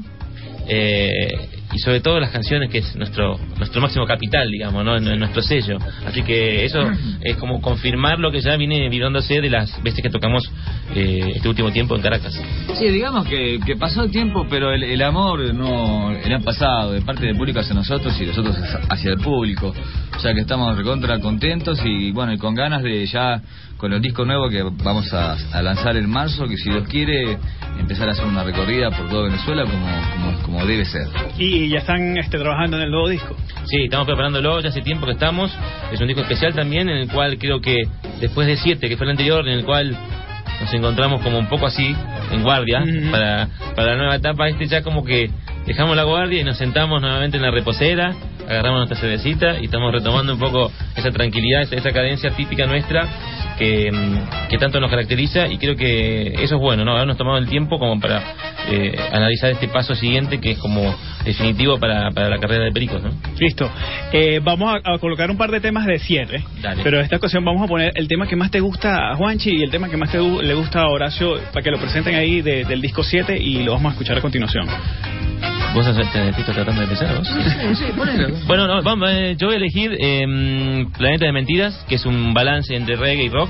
Eh, 0.68 1.28
y 1.72 1.78
sobre 1.78 2.00
todo 2.00 2.20
las 2.20 2.30
canciones 2.30 2.70
que 2.70 2.78
es 2.78 2.96
nuestro 2.96 3.38
nuestro 3.58 3.80
máximo 3.80 4.06
capital 4.06 4.48
digamos 4.50 4.84
no 4.84 4.96
en, 4.96 5.18
nuestro 5.18 5.42
sello. 5.42 5.78
Así 6.06 6.22
que 6.22 6.64
eso 6.64 6.80
es 7.20 7.36
como 7.36 7.60
confirmar 7.60 8.18
lo 8.18 8.30
que 8.30 8.40
ya 8.40 8.56
viene 8.56 8.88
viviéndose 8.88 9.40
de 9.40 9.50
las 9.50 9.82
veces 9.82 10.02
que 10.02 10.10
tocamos 10.10 10.42
eh, 10.94 11.32
este 11.36 11.48
último 11.48 11.70
tiempo 11.70 11.96
en 11.96 12.02
Caracas. 12.02 12.40
Sí 12.74 12.88
digamos 12.88 13.26
que, 13.26 13.60
que 13.64 13.76
pasó 13.76 14.02
el 14.02 14.10
tiempo 14.10 14.46
pero 14.48 14.72
el, 14.72 15.02
amor 15.02 15.54
no 15.54 16.08
han 16.08 16.42
pasado 16.42 16.92
de 16.92 17.02
parte 17.02 17.26
del 17.26 17.36
público 17.36 17.60
hacia 17.60 17.74
nosotros 17.74 18.18
y 18.20 18.26
nosotros 18.26 18.56
hacia 18.88 19.10
el 19.10 19.18
público. 19.18 19.74
O 20.16 20.20
sea 20.20 20.34
que 20.34 20.40
estamos 20.40 20.76
recontra 20.76 21.18
contentos 21.20 21.80
y 21.84 22.12
bueno 22.12 22.32
y 22.32 22.38
con 22.38 22.54
ganas 22.54 22.82
de 22.82 23.06
ya 23.06 23.40
con 23.82 23.92
el 23.92 24.00
disco 24.00 24.24
nuevo 24.24 24.48
que 24.48 24.62
vamos 24.62 25.12
a, 25.12 25.32
a 25.52 25.60
lanzar 25.60 25.96
en 25.96 26.08
marzo 26.08 26.46
que 26.46 26.56
si 26.56 26.70
Dios 26.70 26.86
quiere 26.86 27.36
empezar 27.80 28.08
a 28.08 28.12
hacer 28.12 28.24
una 28.24 28.44
recorrida 28.44 28.92
por 28.92 29.08
toda 29.08 29.24
Venezuela 29.24 29.64
como, 29.64 29.86
como, 30.14 30.42
como 30.44 30.66
debe 30.66 30.84
ser. 30.84 31.08
Y 31.36 31.68
ya 31.68 31.78
están 31.78 32.16
este, 32.16 32.38
trabajando 32.38 32.76
en 32.76 32.84
el 32.84 32.90
nuevo 32.92 33.08
disco. 33.08 33.36
Sí, 33.64 33.82
estamos 33.82 34.06
preparándolo, 34.06 34.60
ya 34.60 34.68
hace 34.68 34.82
tiempo 34.82 35.04
que 35.06 35.12
estamos. 35.14 35.52
Es 35.90 36.00
un 36.00 36.06
disco 36.06 36.22
especial 36.22 36.54
también, 36.54 36.88
en 36.88 36.96
el 36.98 37.08
cual 37.08 37.36
creo 37.38 37.60
que 37.60 37.74
después 38.20 38.46
de 38.46 38.56
siete, 38.56 38.88
que 38.88 38.96
fue 38.96 39.04
el 39.04 39.10
anterior, 39.10 39.48
en 39.48 39.58
el 39.58 39.64
cual 39.64 39.96
nos 40.60 40.72
encontramos 40.72 41.20
como 41.20 41.40
un 41.40 41.48
poco 41.48 41.66
así, 41.66 41.92
en 42.30 42.42
guardia, 42.44 42.84
para, 43.10 43.48
para 43.74 43.94
la 43.94 43.96
nueva 43.96 44.14
etapa, 44.14 44.48
este 44.48 44.66
ya 44.66 44.82
como 44.82 45.04
que 45.04 45.28
dejamos 45.66 45.96
la 45.96 46.04
guardia 46.04 46.40
y 46.40 46.44
nos 46.44 46.56
sentamos 46.56 47.00
nuevamente 47.00 47.36
en 47.36 47.42
la 47.42 47.50
reposera, 47.50 48.14
agarramos 48.48 48.78
nuestra 48.78 48.98
cervecita 48.98 49.58
y 49.60 49.66
estamos 49.66 49.92
retomando 49.92 50.34
un 50.34 50.38
poco 50.38 50.70
esa 50.96 51.10
tranquilidad, 51.10 51.62
esa, 51.62 51.76
esa 51.76 51.90
cadencia 51.92 52.30
típica 52.30 52.66
nuestra 52.66 53.08
que, 53.58 53.90
mm, 53.92 54.48
que, 54.48 54.58
tanto 54.58 54.80
nos 54.80 54.90
caracteriza 54.90 55.48
y 55.48 55.58
creo 55.58 55.76
que 55.76 56.34
eso 56.42 56.56
es 56.56 56.60
bueno, 56.60 56.84
¿no? 56.84 56.92
Habernos 56.92 57.16
tomado 57.16 57.38
el 57.38 57.48
tiempo 57.48 57.78
como 57.78 58.00
para 58.00 58.22
eh, 58.68 58.94
analizar 59.12 59.50
este 59.50 59.68
paso 59.68 59.94
siguiente 59.94 60.40
que 60.40 60.52
es 60.52 60.58
como 60.58 60.94
definitivo 61.24 61.78
para, 61.78 62.10
para 62.10 62.28
la 62.28 62.38
carrera 62.38 62.64
de 62.64 62.72
Pericos, 62.72 63.02
¿no? 63.02 63.10
Listo. 63.38 63.70
Eh, 64.12 64.40
vamos 64.42 64.74
a, 64.74 64.94
a, 64.94 64.98
colocar 64.98 65.30
un 65.30 65.36
par 65.36 65.50
de 65.50 65.60
temas 65.60 65.86
de 65.86 65.98
cierre, 65.98 66.44
Dale. 66.60 66.82
pero 66.82 67.00
esta 67.00 67.16
ocasión 67.16 67.44
vamos 67.44 67.62
a 67.62 67.66
poner 67.66 67.92
el 67.94 68.08
tema 68.08 68.26
que 68.26 68.36
más 68.36 68.50
te 68.50 68.60
gusta 68.60 69.12
a 69.12 69.16
Juanchi 69.16 69.50
y 69.50 69.62
el 69.62 69.70
tema 69.70 69.88
que 69.88 69.96
más 69.96 70.10
te, 70.10 70.18
le 70.18 70.54
gusta 70.54 70.82
a 70.82 70.88
Horacio 70.88 71.38
para 71.52 71.62
que 71.62 71.70
lo 71.70 71.78
presenten 71.78 72.14
ahí 72.14 72.42
de, 72.42 72.64
del 72.64 72.80
disco 72.80 73.02
7 73.02 73.36
y 73.36 73.62
lo 73.62 73.72
vamos 73.72 73.90
a 73.90 73.92
escuchar 73.92 74.18
a 74.18 74.20
continuación. 74.20 74.66
¿Vos 75.74 75.86
te 75.86 76.02
estás 76.02 76.54
tratando 76.54 76.80
de 76.80 76.84
empezar 76.84 77.16
vos? 77.16 77.26
Sí, 77.26 77.74
sí, 77.76 77.84
ponelo. 77.96 78.28
Bueno, 78.46 78.66
no, 78.66 78.82
vamos, 78.82 79.08
eh, 79.10 79.36
yo 79.38 79.46
voy 79.46 79.54
a 79.54 79.56
elegir 79.56 79.96
eh, 79.98 80.84
Planeta 80.98 81.24
de 81.24 81.32
Mentiras, 81.32 81.74
que 81.88 81.94
es 81.94 82.04
un 82.04 82.34
balance 82.34 82.74
entre 82.74 82.96
reggae 82.96 83.24
y 83.24 83.28
rock. 83.30 83.48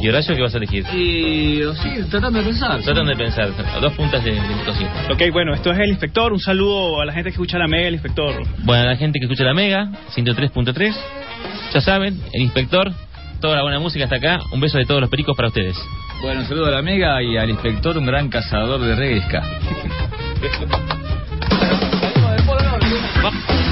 Y 0.00 0.08
Horacio, 0.08 0.36
¿qué 0.36 0.42
vas 0.42 0.54
a 0.54 0.58
elegir? 0.58 0.84
Y 0.92 1.62
sí, 1.82 1.90
tratando 2.10 2.40
de 2.40 2.44
pensar. 2.44 2.80
Tratando 2.82 3.10
de 3.10 3.16
pensar, 3.16 3.48
a 3.74 3.80
dos 3.80 3.92
puntas 3.94 4.22
de, 4.22 4.32
de 4.32 4.54
situación. 4.58 4.90
Ok, 5.10 5.22
bueno, 5.32 5.54
esto 5.54 5.72
es 5.72 5.78
el 5.78 5.88
inspector. 5.88 6.32
Un 6.32 6.40
saludo 6.40 7.00
a 7.00 7.06
la 7.06 7.12
gente 7.12 7.30
que 7.30 7.34
escucha 7.34 7.58
la 7.58 7.68
mega, 7.68 7.88
el 7.88 7.94
inspector. 7.94 8.34
Bueno, 8.64 8.82
a 8.82 8.86
la 8.86 8.96
gente 8.96 9.18
que 9.18 9.24
escucha 9.24 9.44
la 9.44 9.54
mega, 9.54 9.88
103.3. 10.14 10.94
Ya 11.72 11.80
saben, 11.80 12.20
el 12.34 12.42
inspector, 12.42 12.92
toda 13.40 13.56
la 13.56 13.62
buena 13.62 13.78
música 13.78 14.04
hasta 14.04 14.16
acá. 14.16 14.40
Un 14.52 14.60
beso 14.60 14.76
de 14.76 14.84
todos 14.84 15.00
los 15.00 15.08
pericos 15.08 15.34
para 15.34 15.48
ustedes. 15.48 15.76
Bueno, 16.20 16.40
un 16.40 16.46
saludo 16.46 16.66
a 16.66 16.70
la 16.70 16.82
mega 16.82 17.22
y 17.22 17.38
al 17.38 17.48
inspector, 17.48 17.96
un 17.96 18.04
gran 18.04 18.28
cazador 18.28 18.80
de 18.80 18.94
reggae 18.94 19.22
ska. 23.30 23.65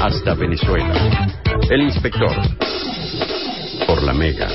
Hasta 0.00 0.32
Venezuela. 0.34 1.28
El 1.68 1.82
inspector. 1.82 2.34
Por 3.86 4.02
la 4.02 4.14
Mega. 4.14 4.48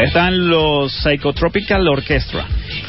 Ahí 0.00 0.06
están 0.06 0.48
los 0.48 0.92
Psychotropical 1.02 1.86
Orchestra. 1.88 2.44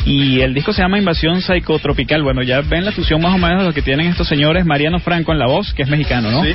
Y 0.06 0.40
el 0.42 0.54
disco 0.54 0.74
se 0.74 0.82
llama 0.82 0.98
Invasión 0.98 1.42
Psychotropical. 1.42 2.24
Bueno, 2.24 2.42
ya 2.44 2.62
ven 2.62 2.86
la 2.86 2.92
fusión 2.92 3.22
más 3.22 3.34
o 3.34 3.38
menos 3.38 3.60
de 3.62 3.68
lo 3.68 3.74
que 3.74 3.82
tienen 3.82 4.08
estos 4.08 4.28
señores. 4.28 4.66
Mariano 4.66 5.00
Franco 5.00 5.32
en 5.32 5.40
la 5.40 5.48
voz, 5.48 5.74
que 5.74 5.84
es 5.84 5.90
mexicano, 5.90 6.32
¿no? 6.32 6.44
Sí. 6.44 6.54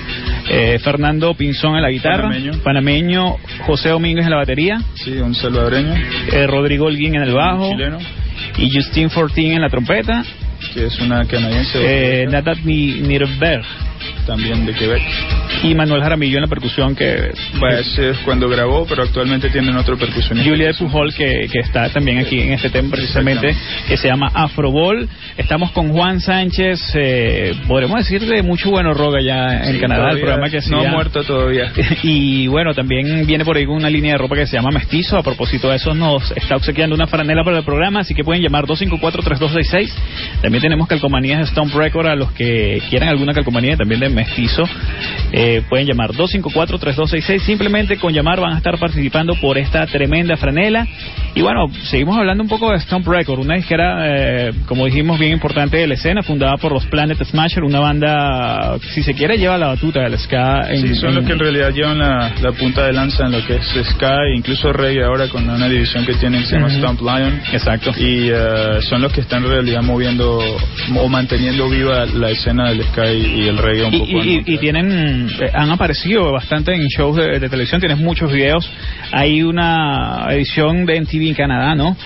Eh, 0.51 0.79
Fernando 0.83 1.35
Pinzón 1.35 1.77
en 1.77 1.83
la 1.83 1.91
guitarra. 1.91 2.29
Panameño. 2.29 2.53
Panameño. 2.63 3.37
José 3.67 3.91
Domínguez 3.91 4.25
en 4.25 4.31
la 4.31 4.37
batería. 4.39 4.81
Sí, 4.95 5.13
un 5.19 5.35
salvadoreño, 5.35 5.95
eh, 6.33 6.47
Rodrigo 6.47 6.87
Holguín 6.87 7.15
en 7.15 7.23
el 7.23 7.33
bajo. 7.33 7.71
chileno, 7.71 7.99
Y 8.59 8.71
Justin 8.75 9.11
Fortin 9.11 9.53
en 9.53 9.61
la 9.63 9.69
trompeta. 9.69 10.25
que 10.75 10.87
es 10.87 10.99
una 11.01 11.25
canadiense 11.27 11.79
Eh, 12.23 12.27
Nirberg. 12.65 13.65
También 14.27 14.67
de 14.67 14.75
Quebec. 14.75 15.03
Y 15.63 15.75
Manuel 15.75 16.03
Jaramillo 16.03 16.37
en 16.37 16.43
la 16.43 16.49
percusión, 16.49 16.95
que 16.95 17.31
ese 17.79 18.11
es 18.11 18.19
cuando 18.19 18.49
grabó, 18.49 18.85
pero 18.87 19.03
actualmente 19.05 19.49
tienen 19.51 19.77
otro 19.77 19.97
percusionista. 19.97 20.51
Julia 20.51 20.69
de 20.69 20.75
Pujol, 20.75 21.15
que, 21.15 21.49
que 21.51 21.61
está 21.61 21.89
también 21.91 22.19
aquí 22.19 22.41
en 22.41 22.53
este 22.53 22.71
tema 22.71 22.91
precisamente, 22.91 23.55
que 23.89 23.97
se 23.97 24.09
llama 24.09 24.31
Afrobol. 24.35 25.09
Estamos 25.37 25.71
con 25.73 25.91
Juan 25.93 26.21
Sánchez, 26.21 26.81
eh, 26.95 27.55
podremos 27.69 27.99
decir 27.99 28.21
de 28.27 28.43
mucho 28.43 28.71
bueno 28.71 28.93
roga 28.93 29.21
ya 29.23 29.65
en 29.69 29.75
Sí, 29.77 29.81
Canadá, 29.81 30.11
el 30.11 30.21
todavía 30.21 30.25
programa 30.25 30.51
que 30.51 30.59
No 30.71 30.79
hacía. 30.81 30.91
muerto 30.91 31.23
todavía. 31.25 31.73
Y 32.03 32.47
bueno, 32.49 32.75
también 32.75 33.27
viene 33.27 33.45
por 33.45 33.57
ahí 33.57 33.65
una 33.67 33.89
línea 33.91 34.13
de 34.13 34.19
ropa 34.19 34.35
que 34.37 34.47
se 34.47 34.57
llama 34.57 34.71
Mestizo. 34.73 35.17
A 35.17 35.23
propósito 35.23 35.71
de 35.71 35.77
eso, 35.77 35.95
nos 35.95 36.31
está 36.33 36.57
obsequiando 36.57 36.95
una 36.95 37.07
franela 37.07 37.43
para 37.45 37.59
el 37.59 37.65
programa, 37.65 38.01
así 38.01 38.15
que 38.15 38.25
pueden 38.25 38.43
llamar 38.43 38.65
254-3266. 38.67 39.91
También 40.43 40.63
tenemos 40.63 40.87
calcomanías 40.89 41.41
de 41.41 41.47
Stomp 41.47 41.75
Record 41.75 42.07
a 42.07 42.15
los 42.17 42.33
que 42.33 42.81
quieran 42.91 43.09
alguna 43.09 43.33
calcomanía 43.33 43.77
también 43.77 44.01
de 44.01 44.09
Mestizo. 44.17 44.65
Eh, 45.33 45.63
pueden 45.69 45.87
llamar 45.87 46.11
254-3266. 46.13 47.41
Simplemente 47.41 47.99
con 47.99 48.13
llamar 48.13 48.41
van 48.41 48.55
a 48.55 48.57
estar 48.57 48.79
participando 48.79 49.35
por 49.37 49.59
esta 49.59 49.87
tremenda 49.87 50.37
franela. 50.37 50.87
Y 51.35 51.43
bueno, 51.43 51.69
seguimos 51.91 52.17
hablando 52.17 52.43
un 52.43 52.49
poco 52.49 52.73
de 52.73 52.81
Stomp 52.81 53.07
Record, 53.07 53.41
una 53.41 53.57
disquera, 53.57 53.99
eh, 54.09 54.53
como 54.67 54.87
dijimos, 54.87 55.19
bien 55.19 55.33
importante 55.33 55.77
de 55.77 55.87
la 55.87 55.95
escena, 55.95 56.23
fundada 56.23 56.57
por 56.57 56.73
los 56.73 56.87
Planet 56.87 57.23
Smasher, 57.23 57.63
una 57.63 57.81
banda, 57.81 58.79
si 58.95 59.03
se 59.03 59.13
quiere, 59.15 59.37
lleva 59.37 59.59
la 59.59 59.69
batuta 59.69 60.01
del 60.01 60.19
ska. 60.19 60.73
En, 60.73 60.87
Sí, 60.87 60.95
son 60.95 61.15
los 61.15 61.25
que 61.27 61.33
en 61.33 61.39
realidad 61.39 61.71
llevan 61.75 61.99
la, 61.99 62.33
la 62.41 62.53
punta 62.53 62.87
de 62.87 62.93
lanza 62.95 63.27
en 63.27 63.33
lo 63.33 63.45
que 63.47 63.57
es 63.57 63.87
ska 63.91 64.15
e 64.33 64.37
incluso 64.37 64.73
reggae 64.73 65.05
ahora 65.05 65.29
con 65.29 65.49
una 65.49 65.69
división 65.69 66.07
que 66.07 66.15
tienen 66.15 66.41
que 66.41 66.47
se 66.47 66.55
llama 66.57 66.69
Ujú. 66.69 66.77
Stomp 66.79 67.01
Lion. 67.03 67.41
Exacto. 67.53 67.93
Y 67.99 68.31
eh, 68.31 68.81
son 68.89 69.03
los 69.03 69.13
que 69.13 69.21
están 69.21 69.45
en 69.45 69.51
realidad 69.51 69.83
moviendo 69.83 70.39
o 70.97 71.09
manteniendo 71.09 71.69
viva 71.69 72.07
la 72.07 72.31
escena 72.31 72.71
del 72.71 72.83
ska 72.85 73.13
y, 73.13 73.43
y 73.43 73.49
el 73.49 73.59
reggae 73.59 73.85
un 73.85 73.95
Y, 73.95 73.99
poco. 73.99 74.06
Y- 74.47 74.59
tienen, 74.59 75.29
eh, 75.41 75.51
han 75.55 75.71
aparecido 75.71 76.33
bastante 76.33 76.73
en 76.75 76.87
shows 76.89 77.17
de, 77.17 77.39
de 77.39 77.49
televisión, 77.49 77.81
tienes 77.81 77.99
muchos 77.99 78.33
videos. 78.33 78.69
Hay 79.13 79.43
una 79.43 80.27
edición 80.31 80.85
de 80.87 81.01
MTV 81.01 81.29
en 81.29 81.35
Canadá, 81.35 81.75
¿no? 81.75 81.97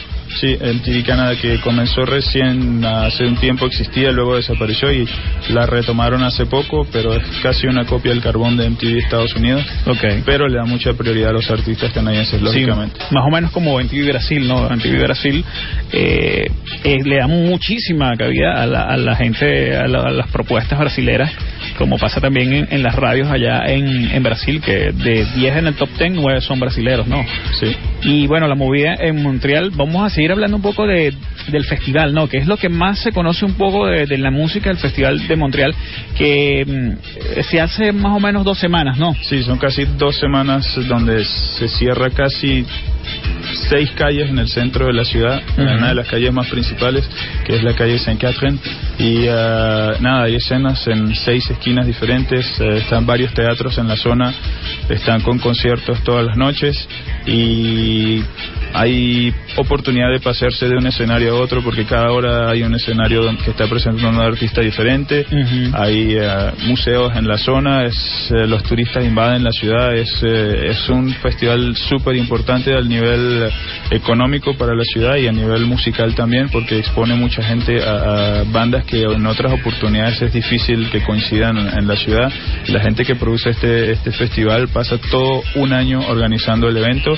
Sí, 0.40 0.56
el 0.60 0.80
TV 0.82 1.02
Canadá 1.02 1.34
que 1.34 1.58
comenzó 1.58 2.04
recién 2.04 2.84
hace 2.84 3.24
un 3.26 3.34
tiempo 3.34 3.66
existía, 3.66 4.12
luego 4.12 4.36
desapareció 4.36 4.92
y 4.92 5.04
la 5.48 5.66
retomaron 5.66 6.22
hace 6.22 6.46
poco, 6.46 6.86
pero 6.92 7.14
es 7.16 7.24
casi 7.42 7.66
una 7.66 7.84
copia 7.84 8.12
del 8.12 8.22
carbón 8.22 8.56
de 8.56 8.70
MTV 8.70 8.98
Estados 8.98 9.34
Unidos. 9.34 9.64
Ok. 9.86 10.22
Pero 10.24 10.46
le 10.46 10.58
da 10.58 10.64
mucha 10.64 10.92
prioridad 10.92 11.30
a 11.30 11.32
los 11.32 11.50
artistas 11.50 11.90
canadienses, 11.92 12.40
lógicamente. 12.40 13.00
Sí, 13.00 13.06
más 13.12 13.24
o 13.26 13.30
menos 13.30 13.50
como 13.50 13.80
MTV 13.80 14.06
Brasil, 14.06 14.46
¿no? 14.46 14.70
MTV 14.70 15.00
Brasil 15.02 15.44
eh, 15.92 16.44
eh, 16.84 16.96
le 17.04 17.16
da 17.16 17.26
muchísima 17.26 18.14
cabida 18.16 18.62
a 18.62 18.66
la, 18.66 18.82
a 18.84 18.96
la 18.96 19.16
gente, 19.16 19.76
a, 19.76 19.88
la- 19.88 20.02
a 20.02 20.10
las 20.12 20.30
propuestas 20.30 20.78
brasileras, 20.78 21.32
como 21.80 21.96
pasa 21.96 22.20
también 22.20 22.52
en, 22.52 22.68
en 22.70 22.82
las 22.82 22.94
radios 22.94 23.30
allá 23.30 23.64
en, 23.66 24.10
en 24.10 24.22
Brasil, 24.22 24.60
que 24.60 24.92
de 24.92 25.24
10 25.34 25.56
en 25.56 25.66
el 25.66 25.74
top 25.74 25.88
10, 25.98 26.12
9 26.12 26.42
son 26.42 26.60
brasileros, 26.60 27.06
¿no? 27.06 27.24
Sí. 27.58 27.74
Y 28.02 28.26
bueno, 28.26 28.46
la 28.48 28.54
movida 28.54 28.94
en 28.98 29.22
Montreal, 29.22 29.70
vamos 29.74 30.04
a 30.04 30.10
seguir 30.10 30.30
hablando 30.30 30.58
un 30.58 30.62
poco 30.62 30.86
de, 30.86 31.14
del 31.48 31.64
festival, 31.64 32.12
¿no? 32.12 32.28
Que 32.28 32.36
es 32.36 32.46
lo 32.46 32.58
que 32.58 32.68
más 32.68 32.98
se 32.98 33.12
conoce 33.12 33.46
un 33.46 33.54
poco 33.54 33.86
de, 33.86 34.04
de 34.04 34.18
la 34.18 34.30
música 34.30 34.68
del 34.68 34.76
Festival 34.76 35.26
de 35.26 35.36
Montreal, 35.36 35.74
que 36.18 36.66
mm, 36.66 37.42
se 37.44 37.60
hace 37.62 37.92
más 37.92 38.14
o 38.14 38.20
menos 38.20 38.44
dos 38.44 38.58
semanas, 38.58 38.98
¿no? 38.98 39.14
Sí, 39.22 39.42
son 39.42 39.56
casi 39.56 39.86
dos 39.96 40.18
semanas 40.18 40.78
donde 40.86 41.24
se 41.24 41.66
cierra 41.66 42.10
casi 42.10 42.66
seis 43.68 43.90
calles 43.92 44.30
en 44.30 44.38
el 44.38 44.48
centro 44.48 44.86
de 44.86 44.92
la 44.92 45.04
ciudad, 45.04 45.40
en 45.56 45.68
una 45.68 45.88
de 45.88 45.94
las 45.94 46.08
calles 46.08 46.32
más 46.32 46.48
principales, 46.48 47.08
que 47.44 47.56
es 47.56 47.62
la 47.62 47.74
calle 47.74 47.98
Saint 47.98 48.20
Catherine. 48.20 48.58
Y 48.98 49.24
eh, 49.26 49.96
nada, 50.00 50.24
hay 50.24 50.36
escenas 50.36 50.86
en 50.86 51.14
seis 51.14 51.48
esquinas 51.50 51.86
diferentes, 51.86 52.46
eh, 52.60 52.76
están 52.78 53.06
varios 53.06 53.32
teatros 53.32 53.78
en 53.78 53.88
la 53.88 53.96
zona, 53.96 54.32
están 54.88 55.20
con 55.22 55.38
conciertos 55.38 56.02
todas 56.04 56.26
las 56.26 56.36
noches 56.36 56.88
y 57.26 58.22
hay 58.72 59.32
oportunidad 59.56 60.10
de 60.10 60.20
pasarse 60.20 60.68
de 60.68 60.76
un 60.76 60.86
escenario 60.86 61.36
a 61.36 61.40
otro 61.40 61.62
porque 61.62 61.84
cada 61.84 62.10
hora 62.12 62.50
hay 62.50 62.62
un 62.62 62.74
escenario 62.74 63.22
que 63.44 63.50
está 63.50 63.66
presentando 63.66 64.10
un 64.10 64.24
artista 64.24 64.60
diferente. 64.60 65.26
Hay 65.72 66.14
eh, 66.16 66.52
museos 66.66 67.14
en 67.16 67.26
la 67.26 67.38
zona, 67.38 67.84
es, 67.84 68.30
eh, 68.30 68.46
los 68.46 68.62
turistas 68.62 69.04
invaden 69.04 69.44
la 69.44 69.52
ciudad. 69.52 69.94
Es, 69.94 70.22
eh, 70.22 70.68
es 70.70 70.88
un 70.88 71.12
festival 71.14 71.76
súper 71.76 72.16
importante 72.16 72.74
al 72.74 72.88
nivel 72.88 73.50
económico 73.90 74.54
para 74.56 74.74
la 74.74 74.84
ciudad 74.84 75.16
y 75.16 75.26
a 75.26 75.32
nivel 75.32 75.66
musical 75.66 76.14
también 76.14 76.48
porque 76.50 76.78
expone 76.78 77.14
mucha 77.14 77.42
gente 77.42 77.82
a, 77.82 78.40
a 78.40 78.44
bandas 78.44 78.84
que 78.84 79.02
en 79.02 79.26
otras 79.26 79.52
oportunidades 79.52 80.22
es 80.22 80.32
difícil 80.32 80.88
que 80.90 81.02
coincidan 81.02 81.56
en, 81.58 81.86
la 81.86 81.96
ciudad. 81.96 82.30
La 82.68 82.80
gente 82.80 83.04
que 83.04 83.14
produce 83.16 83.50
este, 83.50 83.92
este 83.92 84.12
festival 84.12 84.68
pasa 84.68 84.98
todo 85.10 85.42
un 85.56 85.72
año 85.72 86.00
organizando 86.08 86.68
el 86.68 86.76
evento 86.76 87.12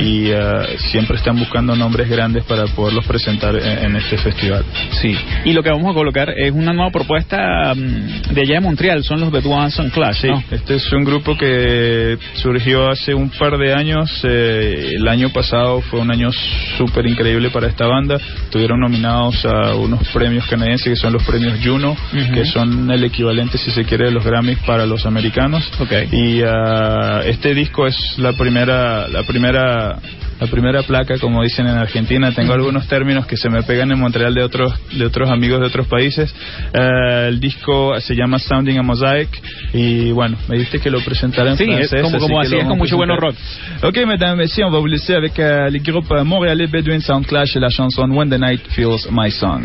y 0.00 0.30
eh, 0.30 0.76
siempre 0.96 1.16
están 1.16 1.38
buscando 1.38 1.74
nombres 1.76 2.08
grandes 2.08 2.44
para 2.44 2.64
poderlos 2.66 3.04
presentar 3.06 3.54
en, 3.56 3.84
en 3.86 3.96
este 3.96 4.16
festival. 4.18 4.64
Sí. 5.00 5.16
Y 5.44 5.52
lo 5.52 5.62
que 5.62 5.70
vamos 5.70 5.90
a 5.90 5.94
colocar 5.94 6.30
es 6.36 6.52
una 6.52 6.72
nueva 6.72 6.90
propuesta 6.90 7.74
mm, 7.74 8.32
de 8.34 8.40
allá 8.40 8.54
de 8.54 8.60
Montreal, 8.60 9.04
son 9.04 9.20
los 9.20 9.30
Bedouins 9.30 9.74
Sun 9.74 9.90
Clash, 9.90 10.20
Sí, 10.22 10.28
¿no? 10.28 10.42
este 10.50 10.76
es 10.76 10.92
un 10.92 11.04
grupo 11.04 11.36
que 11.36 12.16
surgió 12.34 12.88
hace 12.88 13.14
un 13.14 13.30
par 13.30 13.56
de 13.58 13.72
años. 13.74 14.10
eh, 14.24 14.92
el 14.96 15.06
año 15.08 15.30
pasado 15.30 15.80
fue 15.82 16.00
un 16.00 16.10
año 16.10 16.30
súper 16.78 17.06
increíble 17.06 17.50
para 17.50 17.66
esta 17.68 17.86
banda. 17.86 18.16
Estuvieron 18.44 18.80
nominados 18.80 19.44
a 19.44 19.74
unos 19.74 20.06
premios 20.08 20.46
canadienses 20.46 20.86
que 20.88 20.96
son 20.96 21.12
los 21.12 21.22
premios 21.24 21.58
Juno, 21.62 21.96
que 22.34 22.44
son 22.46 22.90
el 22.90 23.04
equivalente, 23.04 23.58
si 23.58 23.70
se 23.70 23.84
quiere, 23.84 24.06
de 24.06 24.10
los 24.12 24.24
Grammys 24.24 24.58
para 24.66 24.86
los 24.86 25.04
americanos. 25.06 25.70
Y 26.12 26.40
ah, 26.42 27.20
este 27.24 27.54
disco 27.54 27.86
es 27.86 27.96
la 28.18 28.32
primera, 28.32 29.08
la 29.08 29.22
primera, 29.24 29.98
la 30.40 30.46
primera 30.46 30.82
placa, 30.82 31.18
como 31.18 31.42
dicen 31.42 31.66
en 31.66 31.76
Argentina. 31.76 32.32
Tengo 32.32 32.52
algunos 32.52 32.86
términos 32.88 33.26
que 33.26 33.36
se 33.36 33.48
me 33.48 33.62
pegan 33.62 33.90
en 33.92 33.98
Montreal 33.98 34.34
de 34.34 34.42
otros, 34.42 34.72
de 34.92 35.04
otros 35.06 35.30
amigos 35.30 35.60
de 35.60 35.66
otros 35.66 35.86
países. 35.86 36.34
Eh, 36.74 37.26
el 37.28 37.40
disco 37.40 37.98
se 38.00 38.14
llama 38.14 38.38
Sounding 38.38 38.78
a 38.78 38.82
Mosaic 38.82 39.28
y 39.72 40.10
bueno, 40.12 40.36
me 40.48 40.58
diste 40.58 40.78
que 40.78 40.90
lo 40.90 41.00
presentara 41.00 41.50
en 41.52 41.56
Sí, 41.56 41.64
francés. 41.66 42.02
como- 42.02 42.18
como 42.18 42.40
que 42.40 42.46
así, 42.46 42.56
es 42.56 42.64
con 42.64 42.78
mucho 42.78 42.96
bueno 42.96 43.16
presentar. 43.16 43.88
Ok, 43.88 43.96
mesdames, 44.06 44.36
messieurs, 44.36 44.68
on 44.68 44.72
va 44.72 44.78
vous 44.78 44.86
laisser 44.90 45.14
avec 45.16 45.38
euh, 45.38 45.70
les 45.70 45.82
groupes 45.82 46.10
montréalais 46.24 46.66
Bedouin 46.70 47.00
Sound 47.00 47.26
Clash 47.26 47.56
et 47.56 47.60
la 47.60 47.68
chanson 47.70 48.10
When 48.10 48.28
the 48.30 48.38
Night 48.38 48.60
Feels 48.70 49.08
My 49.10 49.30
Song. 49.30 49.64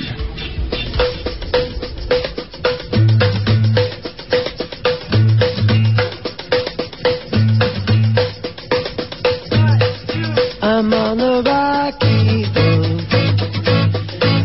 The 11.22 11.44
rocky 11.46 12.50
road, 12.56 13.06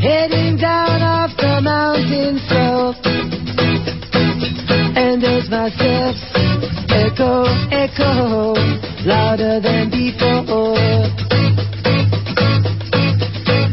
heading 0.03 0.59
down 0.59 1.01
off 1.01 1.31
the 1.39 1.61
mountain. 1.63 2.37
And 4.95 5.25
as 5.25 5.49
my 5.49 5.71
steps 5.71 6.21
echo, 6.93 7.45
echo, 7.73 8.53
louder 9.09 9.59
than 9.61 9.89
before. 9.89 10.77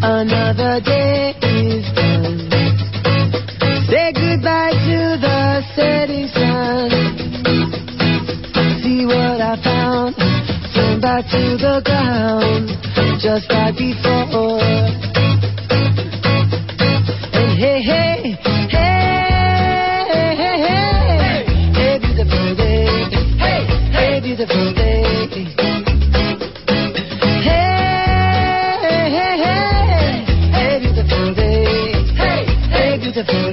Another 0.02 0.80
day 0.80 1.36
is 1.44 1.86
done. 1.92 2.40
Say 3.92 4.14
goodbye 4.16 4.72
to 4.88 5.00
the 5.20 5.62
setting 5.76 6.28
sun. 6.32 6.90
See 8.82 9.06
what 9.06 9.42
I 9.42 9.60
found. 9.62 10.16
Turn 10.74 11.02
back 11.02 11.26
to 11.30 11.58
the 11.58 11.82
ground, 11.86 12.70
just 13.22 13.50
like 13.52 13.76
before. 13.78 14.60
And 17.34 17.52
hey, 17.60 17.82
hey, 17.82 18.36
hey, 18.70 18.84
hey, 20.12 20.36
hey, 20.38 21.46
hey, 21.74 22.00
beautiful 22.00 22.56
day. 22.56 22.88
Hey, 23.38 23.62
hey, 23.92 24.20
beautiful 24.22 24.74
day. 24.74 25.04
Hey, 27.44 27.70
hey, 29.10 29.36
hey, 29.44 30.26
hey, 30.52 30.80
beautiful 30.80 31.34
day. 31.34 31.66
Hey, 32.16 32.46
hey, 32.72 32.98
beautiful 33.00 33.53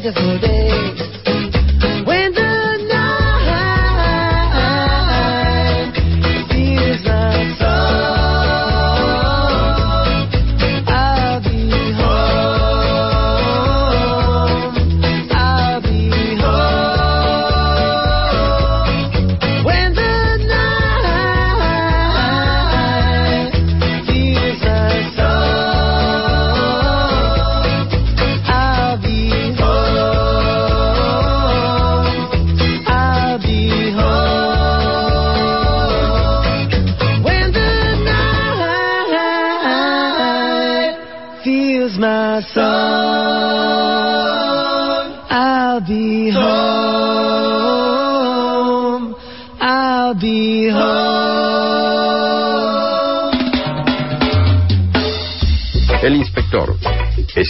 beautiful 0.00 0.38
day. 0.38 0.67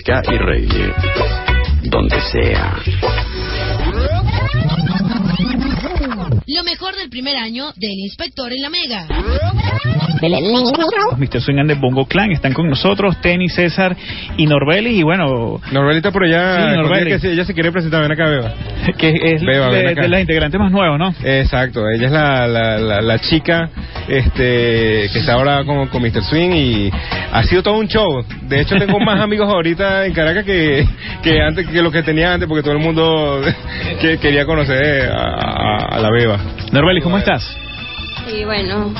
Y 0.08 0.38
reggae. 0.38 0.90
Donde 1.82 2.18
sea. 2.32 2.76
Lo 6.46 6.64
mejor 6.64 6.96
del 6.96 7.10
primer 7.10 7.36
año 7.36 7.66
del 7.76 7.90
inspector 7.92 8.50
en 8.50 8.62
la 8.62 8.70
Mega. 8.70 9.06
Los 10.22 11.18
Mr. 11.18 11.40
Swing 11.42 11.58
and 11.58 11.68
the 11.68 11.74
Bongo 11.78 12.06
Clan 12.06 12.32
están 12.32 12.54
con 12.54 12.70
nosotros, 12.70 13.20
Tenny, 13.20 13.50
César 13.50 13.94
y 14.38 14.46
Norbelis. 14.46 14.98
Y 14.98 15.02
bueno, 15.02 15.60
Norbeli 15.72 15.98
está 15.98 16.10
por 16.10 16.24
allá. 16.24 16.54
Sí, 16.54 16.60
escondida, 16.62 16.82
Norbeli. 16.82 17.10
que 17.10 17.18
se- 17.18 17.32
ella 17.32 17.44
se 17.44 17.52
quiere 17.52 17.70
presentar. 17.70 18.00
Ven 18.00 18.12
acá, 18.12 18.30
Beba. 18.30 18.54
que 18.98 19.08
es 19.10 19.42
Beba, 19.42 19.68
de, 19.70 20.08
las 20.08 20.20
integrantes 20.22 20.58
más 20.58 20.72
nuevas, 20.72 20.98
¿no? 20.98 21.14
Exacto, 21.22 21.82
ella 21.86 22.06
es 22.06 22.12
la, 22.12 22.46
la, 22.46 22.78
la, 22.78 23.02
la 23.02 23.18
chica 23.18 23.68
este, 24.08 25.08
que 25.12 25.18
está 25.18 25.34
ahora 25.34 25.64
con, 25.64 25.88
con 25.88 26.02
Mr. 26.02 26.22
Swing 26.22 26.50
y 26.52 26.90
ha 27.32 27.42
sido 27.44 27.62
todo 27.62 27.74
un 27.78 27.88
show. 27.88 28.24
De 28.42 28.60
hecho, 28.60 28.76
tengo 28.76 28.98
más 29.04 29.20
amigos 29.20 29.48
ahorita 29.48 30.06
en 30.06 30.12
Caracas 30.14 30.44
que, 30.44 30.86
que 31.22 31.40
antes 31.42 31.66
que 31.68 31.82
lo 31.82 31.90
que 31.90 32.02
tenía 32.02 32.32
antes, 32.34 32.48
porque 32.48 32.62
todo 32.62 32.72
el 32.74 32.80
mundo 32.82 33.40
que 34.00 34.18
quería 34.18 34.44
conocer 34.46 35.10
a, 35.10 35.22
a- 35.34 35.96
a 35.96 36.00
la 36.00 36.10
Beba. 36.10 36.38
Norbelis, 36.72 37.02
¿cómo 37.04 37.18
estás? 37.18 37.42
Sí, 38.26 38.44
bueno, 38.44 38.92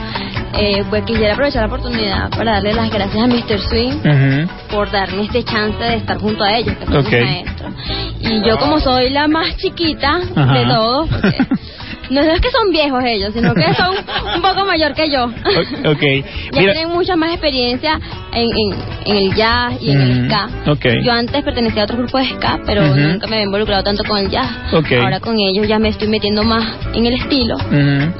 eh, 0.58 0.82
pues 0.88 1.02
quisiera 1.04 1.34
aprovechar 1.34 1.62
la 1.62 1.68
oportunidad 1.68 2.30
para 2.30 2.52
darle 2.52 2.72
las 2.72 2.90
gracias 2.90 3.22
a 3.22 3.26
Mr. 3.26 3.58
Swing 3.60 4.46
por 4.70 4.90
darme 4.90 5.24
este 5.24 5.42
chance 5.44 5.78
de 5.78 5.96
estar 5.96 6.16
junto 6.18 6.42
a 6.44 6.56
ellos, 6.56 6.74
que 6.78 6.86
son 6.86 7.04
mis 7.04 7.12
maestros. 7.12 7.72
Y 8.20 8.42
yo 8.48 8.56
como 8.58 8.80
soy 8.80 9.10
la 9.10 9.28
más 9.28 9.54
chiquita 9.58 10.20
Ajá. 10.34 10.54
de 10.58 10.64
todos, 10.64 11.08
porque 11.10 11.36
no 12.10 12.20
es 12.22 12.40
que 12.40 12.50
son 12.50 12.70
viejos 12.70 13.02
ellos, 13.04 13.32
sino 13.34 13.54
que 13.54 13.74
son 13.74 13.94
un 14.36 14.42
poco 14.42 14.64
mayor 14.66 14.94
que 14.94 15.10
yo. 15.10 15.24
O- 15.24 15.90
ok. 15.90 16.02
Ya 16.50 16.60
Mira, 16.60 16.72
tienen 16.72 16.90
mucha 16.94 17.14
más 17.14 17.30
experiencia 17.32 18.00
en, 18.32 18.42
en, 18.44 18.78
en 19.04 19.16
el 19.16 19.34
jazz 19.34 19.74
y 19.82 19.90
en 19.90 20.00
el 20.00 20.10
Ujú, 20.20 20.26
ska. 20.26 20.48
ok. 20.72 20.86
Yo 21.04 21.12
antes 21.12 21.42
pertenecía 21.44 21.82
a 21.82 21.84
otro 21.84 21.98
grupo 21.98 22.18
de 22.18 22.24
ska, 22.24 22.58
pero 22.66 22.82
nunca 22.96 23.26
me 23.26 23.36
había 23.36 23.44
involucrado 23.46 23.82
tanto 23.82 24.02
con 24.04 24.16
el 24.18 24.30
jazz. 24.30 24.48
Ok. 24.72 24.92
Ahora 25.00 25.20
con 25.20 25.36
ellos 25.38 25.68
ya 25.68 25.78
me 25.78 25.88
estoy 25.90 26.08
metiendo 26.08 26.42
más 26.44 26.64
en 26.94 27.04
el 27.06 27.14
estilo 27.14 27.56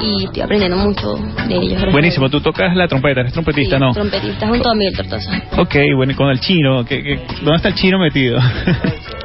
y 0.03 0.24
estoy 0.24 0.42
aprendiendo 0.42 0.77
mucho 0.77 1.16
de 1.48 1.55
ellos. 1.57 1.83
Buenísimo, 1.90 2.29
tú 2.29 2.40
tocas 2.40 2.77
la 2.77 2.87
trompeta, 2.87 3.20
eres 3.20 3.33
trompetista, 3.33 3.77
Sí, 3.77 3.81
¿no? 3.83 3.92
Trompetista 3.92 4.46
junto 4.46 4.68
a 4.70 4.74
Miguel 4.74 4.94
Tortosa. 4.96 5.42
Ok, 5.57 5.74
bueno, 5.96 6.12
y 6.12 6.14
con 6.14 6.29
el 6.31 6.40
chino, 6.40 6.85
¿qué- 6.85 7.03
qué- 7.03 7.20
¿dónde 7.40 7.57
está 7.57 7.68
el 7.68 7.74
chino 7.74 7.98
metido? 7.98 8.38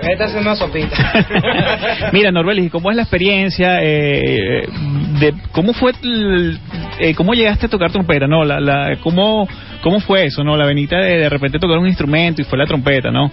Esta 0.01 0.25
es 0.25 0.33
una 0.35 0.55
sopita. 0.55 1.13
Mira, 2.13 2.31
Norbelis, 2.31 2.71
¿cómo 2.71 2.89
es 2.89 2.95
la 2.95 3.03
experiencia? 3.03 3.83
eh, 3.83 4.52
de 5.19 5.33
¿Cómo 5.51 5.73
fue, 5.73 5.91
el- 6.03 6.59
eh, 6.99 7.13
cómo 7.15 7.33
llegaste 7.33 7.65
a 7.65 7.69
tocar 7.69 7.91
trompeta, 7.91 8.27
no? 8.27 8.43
La, 8.43 8.59
la, 8.59 8.97
¿cómo, 9.01 9.47
¿Cómo 9.81 9.99
fue 9.99 10.25
eso, 10.25 10.43
no? 10.43 10.55
La 10.55 10.65
venita 10.65 10.97
de 10.97 11.17
de 11.19 11.29
repente 11.29 11.59
tocar 11.59 11.77
un 11.77 11.87
instrumento 11.87 12.41
y 12.41 12.45
fue 12.45 12.57
la 12.57 12.65
trompeta, 12.65 13.11
¿no? 13.11 13.31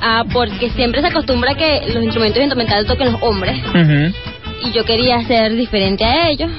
Ah, 0.00 0.24
porque 0.32 0.70
siempre 0.70 1.00
se 1.00 1.08
acostumbra 1.08 1.54
que 1.54 1.80
los 1.92 2.02
instrumentos 2.04 2.40
instrumentales 2.40 2.86
toquen 2.86 3.12
los 3.12 3.22
hombres 3.22 3.58
Ujú. 3.68 4.14
Y 4.64 4.72
yo 4.72 4.84
quería 4.84 5.22
ser 5.24 5.54
diferente 5.56 6.04
a 6.04 6.28
ellos 6.30 6.50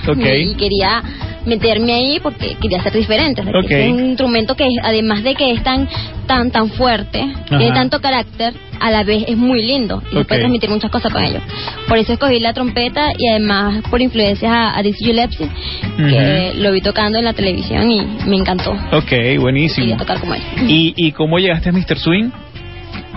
y 0.47 0.55
quería 0.55 1.03
meterme 1.45 1.93
ahí 1.93 2.19
porque 2.21 2.55
quería 2.61 2.81
ser 2.83 2.93
diferente. 2.93 3.41
O 3.41 3.43
sea, 3.43 3.53
que 3.53 3.59
Ok. 3.59 3.71
Es 3.71 3.91
un 3.93 4.05
instrumento 4.05 4.55
que 4.55 4.67
además 4.83 5.23
de 5.23 5.33
que 5.35 5.51
es 5.51 5.63
tan 5.63 5.87
tan 6.27 6.51
tan 6.51 6.69
fuerte, 6.69 7.25
tiene 7.49 7.71
tanto 7.71 7.99
carácter, 7.99 8.53
a 8.79 8.89
la 8.91 9.03
vez 9.03 9.25
es 9.27 9.35
muy 9.37 9.63
lindo 9.63 10.01
y 10.11 10.13
se 10.13 10.19
Ok. 10.21 10.27
puede 10.27 10.39
transmitir 10.41 10.69
muchas 10.69 10.89
cosas 10.91 11.11
con 11.11 11.23
ellos. 11.23 11.41
Por 11.87 11.97
eso 11.97 12.13
escogí 12.13 12.39
la 12.39 12.53
trompeta 12.53 13.11
y 13.17 13.27
además 13.27 13.83
por 13.89 14.01
influencias 14.01 14.51
a, 14.51 14.77
a 14.77 14.81
Dizzy 14.83 15.05
Gillespie, 15.05 15.49
que 15.97 16.53
lo 16.55 16.71
vi 16.71 16.81
tocando 16.81 17.17
en 17.19 17.25
la 17.25 17.33
televisión 17.33 17.89
y 17.91 18.01
me 18.27 18.37
encantó. 18.37 18.71
Ok, 18.91 19.11
buenísimo. 19.39 19.85
Quería 19.87 19.97
tocar 19.97 20.19
como 20.19 20.35
él. 20.35 20.41
¿Y, 20.67 20.93
¿Y 20.95 21.11
cómo 21.11 21.37
llegaste 21.39 21.69
a 21.69 21.71
Mr. 21.71 21.97
Swing? 21.97 22.29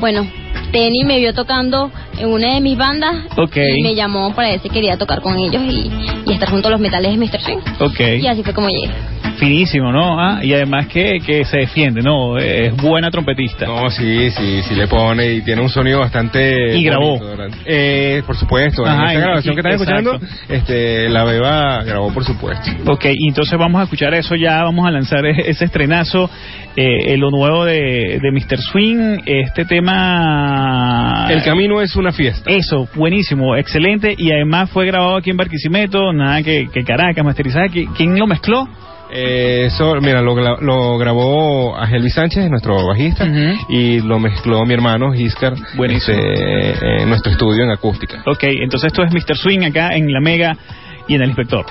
Bueno, 0.00 0.26
Tenny 0.74 1.04
me 1.04 1.20
vio 1.20 1.32
tocando 1.32 1.88
en 2.18 2.26
una 2.26 2.54
de 2.54 2.60
mis 2.60 2.76
bandas 2.76 3.14
y 3.54 3.82
me 3.84 3.94
llamó 3.94 4.34
para 4.34 4.48
decir 4.48 4.72
que 4.72 4.80
quería 4.80 4.98
tocar 4.98 5.20
con 5.22 5.38
ellos 5.38 5.62
y, 5.62 5.88
y 6.26 6.32
estar 6.32 6.50
junto 6.50 6.66
a 6.66 6.72
los 6.72 6.80
metales 6.80 7.12
de 7.12 7.16
Mr. 7.16 7.40
Swing. 7.40 7.58
Ok. 7.78 8.00
Y 8.20 8.26
así 8.26 8.42
fue 8.42 8.52
como 8.52 8.68
llegué. 8.68 9.13
Finísimo, 9.38 9.90
¿no? 9.90 10.20
Ah, 10.20 10.40
y 10.44 10.52
además 10.52 10.86
que, 10.86 11.18
que 11.24 11.44
se 11.44 11.58
defiende, 11.58 12.02
¿no? 12.02 12.38
Es 12.38 12.74
buena 12.76 13.10
trompetista. 13.10 13.66
No, 13.66 13.90
sí, 13.90 14.30
sí, 14.30 14.62
sí 14.62 14.74
le 14.74 14.86
pone 14.86 15.34
y 15.34 15.42
tiene 15.42 15.60
un 15.60 15.68
sonido 15.68 15.98
bastante. 16.00 16.76
Y 16.76 16.84
grabó. 16.84 17.18
eh, 17.66 18.22
por 18.26 18.36
supuesto, 18.36 18.84
Ajá, 18.86 18.94
en 18.94 19.02
esta 19.08 19.14
y- 19.14 19.22
grabación 19.22 19.54
que 19.54 19.60
están 19.60 19.72
escuchando, 19.72 20.20
este, 20.48 21.08
la 21.08 21.24
Beba 21.24 21.82
grabó, 21.84 22.12
por 22.12 22.24
supuesto. 22.24 22.70
Ok, 22.86 23.06
y 23.12 23.28
entonces 23.28 23.58
vamos 23.58 23.80
a 23.80 23.84
escuchar 23.84 24.14
eso 24.14 24.34
ya, 24.36 24.62
vamos 24.62 24.86
a 24.86 24.90
lanzar 24.90 25.24
e- 25.26 25.50
ese 25.50 25.64
estrenazo, 25.64 26.30
eh, 26.76 27.16
lo 27.16 27.30
nuevo 27.30 27.64
de, 27.64 28.20
de 28.22 28.30
Mr. 28.32 28.58
Swing, 28.58 29.18
este 29.26 29.64
tema... 29.64 31.26
El 31.30 31.42
camino 31.42 31.80
es 31.80 31.96
una 31.96 32.12
fiesta. 32.12 32.50
Eso, 32.50 32.88
buenísimo, 32.94 33.56
excelente, 33.56 34.14
y 34.16 34.30
además 34.32 34.70
fue 34.70 34.86
grabado 34.86 35.16
aquí 35.16 35.30
en 35.30 35.36
Barquisimeto, 35.36 36.12
nada 36.12 36.42
que, 36.42 36.68
que 36.72 36.84
Caracas, 36.84 37.24
masterizada, 37.24 37.66
¿Qui- 37.66 37.88
¿quién 37.96 38.18
lo 38.18 38.26
mezcló? 38.26 38.68
Eh, 39.10 39.68
so, 39.76 39.94
mira, 40.00 40.20
lo, 40.22 40.34
lo 40.60 40.98
grabó 40.98 41.76
Ángel 41.76 42.10
Sánchez, 42.10 42.50
nuestro 42.50 42.86
bajista, 42.86 43.26
y 43.68 44.00
lo 44.00 44.18
mezcló 44.18 44.64
mi 44.64 44.74
hermano 44.74 45.14
Iscar 45.14 45.54
Este, 45.88 47.02
en 47.02 47.08
nuestro 47.08 47.32
estudio 47.32 47.64
en 47.64 47.70
acústica. 47.70 48.22
Ok, 48.26 48.44
entonces 48.44 48.88
esto 48.88 49.02
es 49.04 49.12
Mr. 49.12 49.36
Swing 49.36 49.64
acá 49.64 49.94
en 49.94 50.12
La 50.12 50.20
Mega 50.20 50.56
y 51.06 51.14
en 51.14 51.22
El 51.22 51.28
Inspector. 51.28 51.66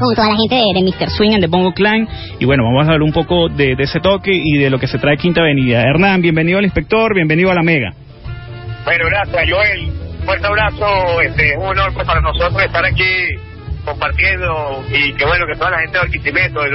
Con 0.00 0.14
toda 0.14 0.28
la 0.28 0.36
gente 0.36 0.54
de, 0.54 0.72
de 0.74 0.82
Mr. 0.82 1.10
Swing 1.10 1.34
and 1.34 1.42
the 1.42 1.46
Bongo 1.46 1.72
Clan. 1.72 2.08
Y 2.38 2.44
bueno, 2.44 2.64
vamos 2.64 2.88
a 2.88 2.92
hablar 2.92 3.02
un 3.02 3.12
poco 3.12 3.48
de, 3.48 3.76
de 3.76 3.82
ese 3.84 4.00
toque 4.00 4.32
y 4.32 4.58
de 4.58 4.70
lo 4.70 4.78
que 4.78 4.86
se 4.86 4.98
trae 4.98 5.16
Quinta 5.16 5.42
Avenida. 5.42 5.82
Hernán, 5.82 6.22
bienvenido 6.22 6.58
al 6.58 6.64
inspector, 6.64 7.14
bienvenido 7.14 7.50
a 7.50 7.54
la 7.54 7.62
Mega. 7.62 7.92
Bueno, 8.84 9.06
gracias, 9.06 9.50
Joel. 9.50 9.92
Fuerte 10.24 10.46
abrazo. 10.46 11.20
Este, 11.20 11.50
es 11.50 11.56
un 11.56 11.66
honor 11.66 11.92
pues, 11.92 12.06
para 12.06 12.20
nosotros 12.20 12.62
estar 12.62 12.84
aquí 12.84 13.04
compartiendo 13.84 14.84
y 14.90 15.12
que 15.14 15.24
bueno 15.24 15.46
que 15.46 15.58
toda 15.58 15.70
la 15.70 15.78
gente 15.80 15.92
de 15.92 15.98
Barquisimeto, 15.98 16.60
del 16.60 16.72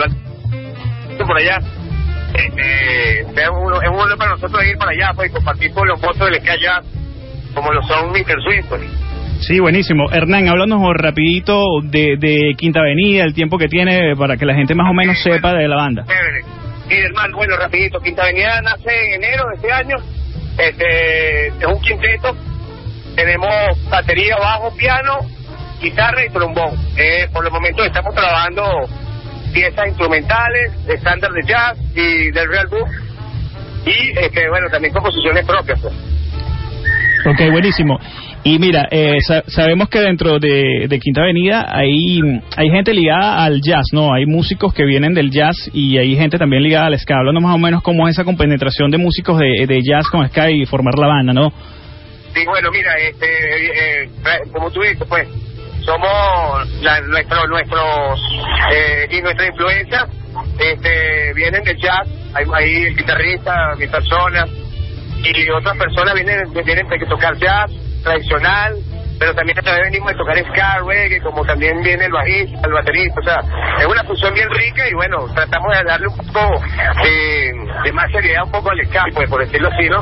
por 1.25 1.37
allá, 1.37 1.59
este, 2.33 3.21
es, 3.21 3.49
un, 3.49 3.83
es 3.83 3.89
un 3.89 3.99
honor 3.99 4.17
para 4.17 4.31
nosotros 4.31 4.63
ir 4.65 4.77
para 4.77 4.91
allá 4.91 5.11
pues, 5.15 5.29
y 5.29 5.33
compartir 5.33 5.71
con 5.73 5.87
los 5.87 5.99
votos 6.01 6.29
del 6.29 6.41
que 6.41 6.51
allá, 6.51 6.81
como 7.53 7.71
lo 7.71 7.81
son 7.83 8.11
Mr. 8.11 8.41
Swing. 8.43 8.63
Pues. 8.67 8.81
Sí, 9.41 9.59
buenísimo. 9.59 10.11
Hernán, 10.11 10.47
háblanos 10.47 10.81
rapidito 10.95 11.61
de, 11.83 12.17
de 12.17 12.55
Quinta 12.57 12.79
Avenida, 12.79 13.23
el 13.23 13.33
tiempo 13.33 13.57
que 13.57 13.67
tiene 13.67 14.15
para 14.15 14.37
que 14.37 14.45
la 14.45 14.55
gente 14.55 14.73
más 14.75 14.89
o 14.89 14.93
menos 14.93 15.21
sepa 15.21 15.53
de 15.53 15.67
la 15.67 15.75
banda. 15.75 16.05
Y 16.89 16.93
hermano, 16.93 17.37
bueno, 17.37 17.55
rapidito, 17.57 17.99
Quinta 17.99 18.23
Avenida 18.23 18.61
nace 18.61 18.89
en 19.07 19.23
enero 19.23 19.43
de 19.49 19.55
este 19.55 19.71
año, 19.71 19.95
este, 20.57 21.47
es 21.47 21.65
un 21.65 21.81
quinteto, 21.81 22.35
tenemos 23.15 23.49
batería, 23.89 24.35
bajo, 24.37 24.75
piano, 24.75 25.19
guitarra 25.81 26.25
y 26.25 26.29
trombón. 26.29 26.75
Eh, 26.97 27.27
por 27.33 27.45
el 27.45 27.51
momento 27.51 27.83
estamos 27.83 28.13
trabajando 28.13 28.63
piezas 29.53 29.87
instrumentales, 29.87 30.73
estándar 30.87 31.31
de 31.31 31.41
jazz 31.43 31.77
y 31.95 32.31
del 32.31 32.49
real 32.49 32.67
book 32.67 32.89
y 33.85 34.19
este, 34.19 34.49
bueno, 34.49 34.67
también 34.69 34.93
composiciones 34.93 35.45
propias. 35.45 35.79
Pues. 35.79 35.93
Ok, 37.25 37.51
buenísimo. 37.51 37.99
Y 38.47 38.59
mira, 38.59 38.87
eh, 38.91 39.17
sa- 39.21 39.41
sabemos 39.47 39.89
que 39.89 39.99
dentro 40.01 40.37
de, 40.37 40.87
Quinta 41.01 41.21
Avenida 41.21 41.65
hay, 41.67 42.19
hay 42.55 42.69
gente 42.69 42.93
ligada 42.93 43.43
al 43.43 43.59
jazz, 43.59 43.85
¿no? 43.91 44.13
Hay 44.13 44.27
músicos 44.27 44.71
que 44.71 44.85
vienen 44.85 45.15
del 45.15 45.31
jazz 45.31 45.55
y 45.73 45.97
hay 45.97 46.15
gente 46.15 46.37
también 46.37 46.61
ligada 46.61 46.85
al 46.85 46.99
ska. 46.99 47.15
Hablando 47.17 47.41
más 47.41 47.55
o 47.55 47.57
menos 47.57 47.81
cómo 47.81 48.07
es 48.07 48.13
esa 48.13 48.23
compenetración 48.23 48.91
de 48.91 48.99
músicos 48.99 49.39
de, 49.39 49.65
de 49.65 49.81
jazz 49.81 50.07
con 50.11 50.27
ska 50.29 50.51
y 50.51 50.63
formar 50.67 50.93
la 50.99 51.07
banda, 51.07 51.33
¿no? 51.33 51.51
Sí, 52.35 52.45
bueno, 52.45 52.69
mira, 52.69 52.91
este, 52.99 53.25
eh, 53.25 54.03
eh, 54.03 54.49
como 54.53 54.69
tú 54.69 54.81
dices, 54.81 55.07
pues, 55.09 55.27
somos 55.83 56.69
la, 56.83 57.01
nuestro, 57.01 57.47
nuestros 57.47 58.21
eh, 58.75 59.07
y 59.09 59.21
nuestra 59.23 59.47
influencia 59.47 60.05
este, 60.59 61.33
vienen 61.33 61.63
del 61.63 61.77
jazz. 61.77 62.07
Hay 62.35 62.45
ahí 62.53 62.83
el 62.83 62.95
guitarrista, 62.95 63.73
mi 63.79 63.87
persona 63.87 64.45
y 65.23 65.49
otras 65.49 65.75
personas 65.79 66.13
vienen, 66.13 66.43
vienen 66.63 66.87
de 66.87 67.05
tocar 67.07 67.35
jazz 67.39 67.71
tradicional, 68.05 68.73
pero 69.19 69.33
también 69.33 69.57
también 69.57 69.85
venimos 69.91 70.11
de 70.11 70.17
tocar 70.17 70.37
ska, 70.39 70.79
reggae, 70.85 71.19
como 71.21 71.43
también 71.45 71.81
viene 71.83 72.05
el 72.05 72.11
bajista, 72.11 72.59
el 72.65 72.73
baterista, 72.73 73.19
o 73.19 73.23
sea, 73.23 73.39
es 73.79 73.85
una 73.85 74.03
fusión 74.03 74.33
bien 74.33 74.49
rica 74.49 74.87
y 74.89 74.93
bueno, 74.93 75.17
tratamos 75.33 75.71
de 75.77 75.83
darle 75.83 76.07
un 76.07 76.17
poco 76.17 76.61
de, 77.03 77.51
de 77.83 77.91
más 77.93 78.11
seriedad 78.11 78.43
un 78.45 78.51
poco 78.51 78.69
al 78.71 78.79
ska, 78.87 79.03
pues 79.13 79.29
por 79.29 79.41
decirlo 79.45 79.69
así, 79.69 79.89
¿no? 79.89 79.99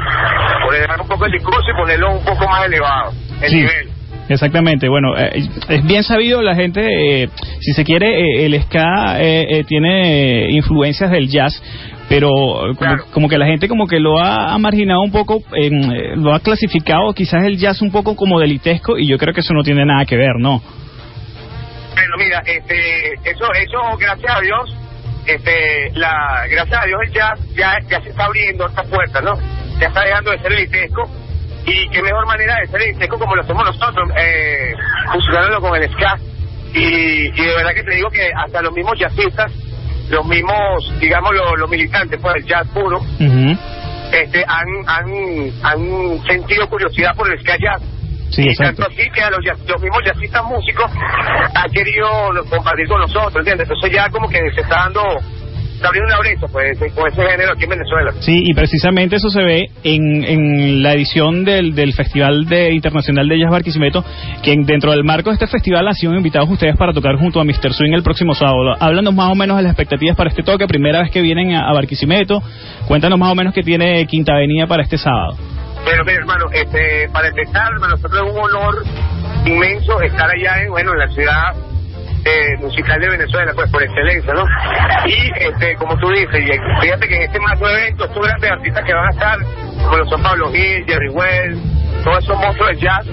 Poner 0.66 0.90
un 1.02 1.08
poco 1.08 1.26
el 1.26 1.32
discurso 1.32 1.64
y 1.70 1.74
ponerlo 1.80 2.12
un 2.12 2.26
poco 2.26 2.48
más 2.48 2.66
elevado, 2.66 3.12
el 3.42 3.50
Sí. 3.50 3.56
nivel. 3.58 3.90
Exactamente, 4.30 4.88
bueno, 4.88 5.18
eh, 5.18 5.32
es 5.68 5.84
bien 5.84 6.02
sabido 6.02 6.42
la 6.42 6.56
gente, 6.56 7.24
eh, 7.24 7.30
si 7.60 7.74
se 7.74 7.84
quiere, 7.84 8.08
eh, 8.08 8.46
el 8.46 8.62
ska 8.64 9.18
eh, 9.20 9.46
eh, 9.50 9.64
tiene 9.66 10.50
influencias 10.50 11.12
del 11.12 11.28
jazz, 11.28 11.62
pero 12.10 12.30
eh, 12.70 12.76
como, 12.76 12.98
como 13.12 13.30
que 13.30 13.38
la 13.38 13.46
gente 13.46 13.68
como 13.68 13.88
que 13.88 14.00
lo 14.00 14.20
ha, 14.20 14.54
ha 14.54 14.58
marginado 14.58 15.02
un 15.02 15.12
poco, 15.12 15.42
en, 15.54 15.92
eh, 15.92 16.16
lo 16.16 16.34
ha 16.34 16.40
clasificado 16.40 17.14
quizás 17.14 17.44
el 17.46 17.58
jazz 17.58 17.82
un 17.82 17.92
poco 17.92 18.16
como 18.16 18.40
delitesco 18.40 18.98
y 18.98 19.08
yo 19.08 19.18
creo 19.18 19.34
que 19.34 19.42
eso 19.42 19.54
no 19.54 19.64
tiene 19.64 19.86
nada 19.86 20.06
que 20.06 20.18
ver, 20.18 20.36
¿no? 20.38 20.62
Bueno, 21.94 22.16
mira, 22.18 22.42
este, 22.46 23.14
eso, 23.24 23.46
eso, 23.54 23.98
gracias 24.00 24.36
a 24.36 24.42
Dios, 24.42 24.78
este, 25.26 25.92
la, 25.96 26.46
gracias 26.50 26.84
a 26.84 26.86
Dios 26.86 27.00
el 27.06 27.14
jazz 27.14 27.40
ya, 27.56 27.78
ya 27.90 28.02
se 28.02 28.10
está 28.10 28.26
abriendo 28.26 28.68
esta 28.68 28.84
puerta, 28.84 29.22
¿no? 29.22 29.34
Ya 29.80 29.88
está 29.88 30.04
dejando 30.04 30.32
de 30.32 30.40
ser 30.40 30.54
elitesco 30.54 31.10
y 31.66 31.90
qué 31.90 32.02
mejor 32.02 32.26
manera 32.28 32.58
de 32.58 32.68
ser 32.68 32.82
elitesco 32.82 33.18
como 33.18 33.36
lo 33.36 33.42
hacemos 33.42 33.64
nosotros, 33.66 34.10
eh, 34.18 34.74
fusionándolo 35.12 35.62
con 35.62 35.82
el 35.82 35.90
ska. 35.92 36.18
Y, 36.74 37.28
y 37.28 37.46
de 37.46 37.56
verdad 37.56 37.74
que 37.76 37.84
te 37.84 37.96
digo 37.96 38.10
que 38.10 38.30
hasta 38.36 38.62
los 38.62 38.74
mismos 38.74 38.98
jazzistas, 39.00 39.52
los 40.10 40.26
mismos, 40.26 40.94
digamos, 41.00 41.32
los, 41.34 41.60
los 41.60 41.70
militantes, 41.70 42.20
pues 42.22 42.36
el 42.36 42.46
jazz 42.46 42.68
puro, 42.74 43.02
este, 44.12 44.44
han, 44.48 44.68
han, 44.86 45.52
han 45.64 46.24
sentido 46.28 46.70
curiosidad 46.70 47.16
por 47.16 47.32
el 47.32 47.40
ska 47.40 47.58
jazz. 47.58 47.82
Sí, 48.30 48.42
y 48.44 48.50
exacto. 48.50 48.82
tanto 48.82 48.92
así 48.92 49.10
que 49.12 49.22
a 49.22 49.30
los, 49.30 49.40
los 49.46 49.82
mismos 49.82 50.02
jazzistas 50.06 50.44
músicos 50.46 50.92
han 51.54 51.72
querido 51.72 52.08
compartir 52.50 52.88
con 52.88 53.00
nosotros, 53.02 53.36
¿entiendes? 53.36 53.68
Entonces 53.70 53.92
ya 53.92 54.10
como 54.10 54.28
que 54.28 54.40
se 54.56 54.62
está 54.62 54.76
dando, 54.86 55.04
una 55.90 56.20
brecha 56.20 56.48
pues, 56.52 56.78
con 56.94 57.08
ese 57.12 57.22
género 57.30 57.52
aquí 57.54 57.64
en 57.66 57.70
Venezuela. 57.70 58.12
Sí, 58.20 58.44
y 58.46 58.54
precisamente 58.54 59.16
eso 59.18 59.30
se 59.30 59.42
ve 59.44 59.66
en, 59.84 60.24
en 60.24 60.84
la 60.84 60.94
edición 60.94 61.44
del, 61.44 61.76
del 61.76 61.94
Festival 61.94 62.46
de 62.46 62.72
Internacional 62.74 63.28
de 63.28 63.40
Jazz 63.40 63.52
Barquisimeto, 63.52 64.04
que 64.42 64.54
en- 64.54 64.64
dentro 64.66 64.92
del 64.92 65.04
marco 65.04 65.30
de 65.30 65.36
este 65.36 65.48
festival 65.48 65.88
han 65.88 65.96
sido 65.96 66.14
invitados 66.16 66.50
ustedes 66.50 66.76
para 66.78 66.94
tocar 66.94 67.16
junto 67.18 67.40
a 67.40 67.44
Mr. 67.44 67.74
Swing 67.74 67.94
el 67.94 68.04
próximo 68.04 68.34
sábado. 68.34 68.76
Háblanos 68.80 69.14
más 69.14 69.32
o 69.32 69.36
menos 69.36 69.58
de 69.58 69.64
las 69.64 69.72
expectativas 69.72 70.16
para 70.16 70.30
este 70.30 70.44
toque, 70.44 70.68
primera 70.68 71.02
vez 71.02 71.12
que 71.12 71.22
vienen 71.22 71.54
a, 71.54 71.70
a 71.70 71.74
Barquisimeto, 71.74 72.42
cuéntanos 72.88 73.20
más 73.20 73.32
o 73.32 73.36
menos 73.36 73.54
qué 73.54 73.62
tiene 73.64 74.06
Quinta 74.06 74.34
Avenida 74.34 74.68
para 74.68 74.84
este 74.84 74.98
sábado. 74.98 75.38
Pero 75.86 76.06
mira, 76.06 76.18
hermano, 76.20 76.46
este, 76.54 77.10
para 77.12 77.28
empezar, 77.28 77.68
para 77.80 77.92
nosotros 77.92 78.22
es 78.26 78.34
un 78.34 78.40
honor 78.40 78.84
inmenso 79.46 80.02
estar 80.02 80.30
allá 80.30 80.62
en, 80.64 80.70
bueno, 80.70 80.92
en 80.94 81.00
la 81.00 81.08
ciudad 81.10 81.54
eh, 82.26 82.58
musical 82.60 83.00
de 83.02 83.10
Venezuela, 83.10 83.52
pues 83.56 83.70
por 83.72 83.84
excelencia, 83.84 84.34
¿no? 84.34 84.46
Y, 85.06 85.32
este, 85.40 85.76
como 85.76 85.98
tú 85.98 86.10
dices, 86.10 86.40
y 86.40 86.82
fíjate 86.82 87.08
que 87.08 87.16
en 87.18 87.22
este 87.24 87.40
macro 87.40 87.70
evento, 87.70 88.06
estos 88.06 88.26
grandes 88.26 88.52
artistas 88.52 88.84
que 88.86 88.94
van 88.94 89.08
a 89.08 89.10
estar, 89.10 89.38
como 89.84 89.98
lo 89.98 90.06
son 90.06 90.24
Pablo 90.24 90.52
Gil, 90.52 90.86
Jerry 90.88 91.10
Wells, 91.10 91.60
todos 92.04 92.24
esos 92.24 92.38
monstruos 92.38 92.70
del 92.70 92.80
jazz, 92.80 93.06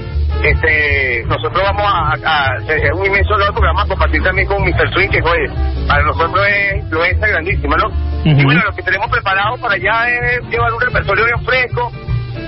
este, 0.45 1.25
nosotros 1.27 1.63
vamos 1.63 1.85
a, 1.87 2.15
a- 2.25 2.57
es 2.69 2.93
un 2.95 3.05
inmenso 3.05 3.35
honor 3.35 3.49
porque 3.53 3.67
vamos 3.67 3.85
a 3.85 3.89
compartir 3.89 4.23
también 4.23 4.47
con 4.49 4.63
Mr. 4.63 4.91
Swing, 4.93 5.09
que 5.11 5.21
oye, 5.23 5.51
para 5.87 6.03
nosotros 6.05 6.47
es 6.49 6.77
influencia 6.85 7.27
grandísima, 7.29 7.77
¿no? 7.77 7.91
Y 8.25 8.45
bueno, 8.45 8.63
lo 8.65 8.73
que 8.73 8.83
tenemos 8.83 9.09
preparado 9.11 9.57
para 9.59 9.75
allá 9.75 10.09
es 10.09 10.41
llevar 10.49 10.73
un 10.73 10.81
repertorio 10.81 11.25
bien 11.27 11.45
fresco, 11.45 11.93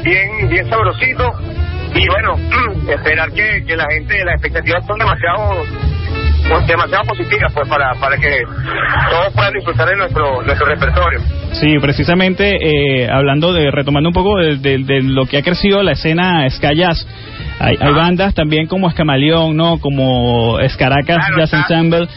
bien, 0.04 0.48
bien 0.48 0.68
sabrosito, 0.70 1.32
y 1.94 2.06
bueno, 2.08 2.36
esperar 2.88 3.30
que, 3.32 3.64
que 3.66 3.76
la 3.76 3.86
gente, 3.90 4.24
las 4.24 4.34
expectativas 4.34 4.86
son 4.86 4.98
demasiado 4.98 5.62
pues, 6.48 6.66
demasiado 6.66 7.04
positivas 7.04 7.52
pues 7.52 7.68
para, 7.68 7.94
para 8.00 8.16
que 8.16 8.40
todos 9.10 9.32
puedan 9.34 9.52
disfrutar 9.54 9.88
de 9.88 9.96
nuestro, 9.96 10.42
nuestro 10.42 10.66
repertorio. 10.66 11.20
Sí, 11.52 11.78
precisamente 11.80 12.56
eh, 13.02 13.08
hablando 13.10 13.52
de, 13.52 13.70
retomando 13.70 14.08
un 14.08 14.14
poco 14.14 14.38
de, 14.38 14.56
de- 14.56 14.78
de 14.78 15.02
lo 15.02 15.26
que 15.26 15.38
ha 15.38 15.42
crecido 15.42 15.82
la 15.82 15.92
escena 15.92 16.46
jazz. 16.48 17.06
Hay, 17.60 17.76
hay 17.80 17.92
bandas 17.92 18.34
también 18.34 18.66
como 18.66 18.88
Escamaleón, 18.88 19.56
¿no? 19.56 19.78
Como 19.78 20.58
Escaracas 20.60 21.26
Jazz 21.36 21.52
Ensemble, 21.52 22.08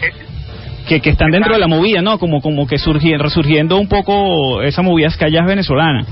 que, 0.88 1.02
que 1.02 1.10
están 1.12 1.30
dentro 1.32 1.54
de 1.54 1.60
la 1.60 1.68
movida, 1.68 2.02
¿no? 2.02 2.18
Como, 2.18 2.42
como 2.42 2.66
que 2.68 2.78
surgi- 2.78 3.18
resurgiendo 3.20 3.78
un 3.78 3.88
poco 3.88 4.62
esa 4.64 4.82
movida 4.82 5.10
ska 5.10 5.28
jazz 5.30 5.46
venezolana. 5.46 6.04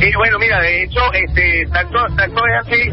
Y 0.00 0.12
bueno, 0.16 0.38
mira, 0.40 0.60
de 0.60 0.84
hecho, 0.84 1.00
este, 1.12 1.66
tanto, 1.72 1.98
tanto 2.16 2.42
es 2.46 2.66
así 2.66 2.90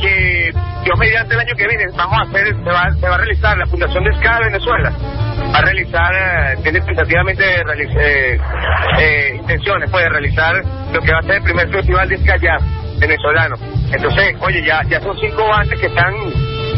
que 0.00 0.52
Dios 0.84 0.98
mediante 0.98 1.34
el 1.34 1.40
año 1.40 1.54
que 1.56 1.66
viene 1.66 1.84
vamos 1.96 2.18
a 2.18 2.22
hacer, 2.22 2.46
se 2.48 2.70
va, 2.70 2.92
se 2.92 3.08
va 3.08 3.14
a 3.14 3.18
realizar 3.18 3.58
la 3.58 3.66
Fundación 3.66 4.04
de 4.04 4.10
de 4.10 4.44
Venezuela, 4.44 4.92
va 5.52 5.58
a 5.58 5.62
realizar, 5.62 6.14
eh, 6.14 6.58
tiene 6.62 6.80
tentativamente 6.80 7.44
eh, 7.44 8.38
eh, 8.98 9.36
intenciones, 9.36 9.90
puede 9.90 10.08
realizar 10.08 10.54
lo 10.92 11.00
que 11.00 11.12
va 11.12 11.18
a 11.18 11.22
ser 11.22 11.36
el 11.36 11.42
primer 11.42 11.68
festival 11.70 12.08
de 12.08 12.18
Ska 12.18 12.36
Jazz 12.36 12.62
venezolano. 12.98 13.56
Entonces, 13.92 14.36
oye, 14.40 14.64
ya, 14.64 14.82
ya 14.88 15.00
son 15.00 15.16
cinco 15.18 15.46
bandas 15.48 15.78
que 15.78 15.86
están, 15.86 16.14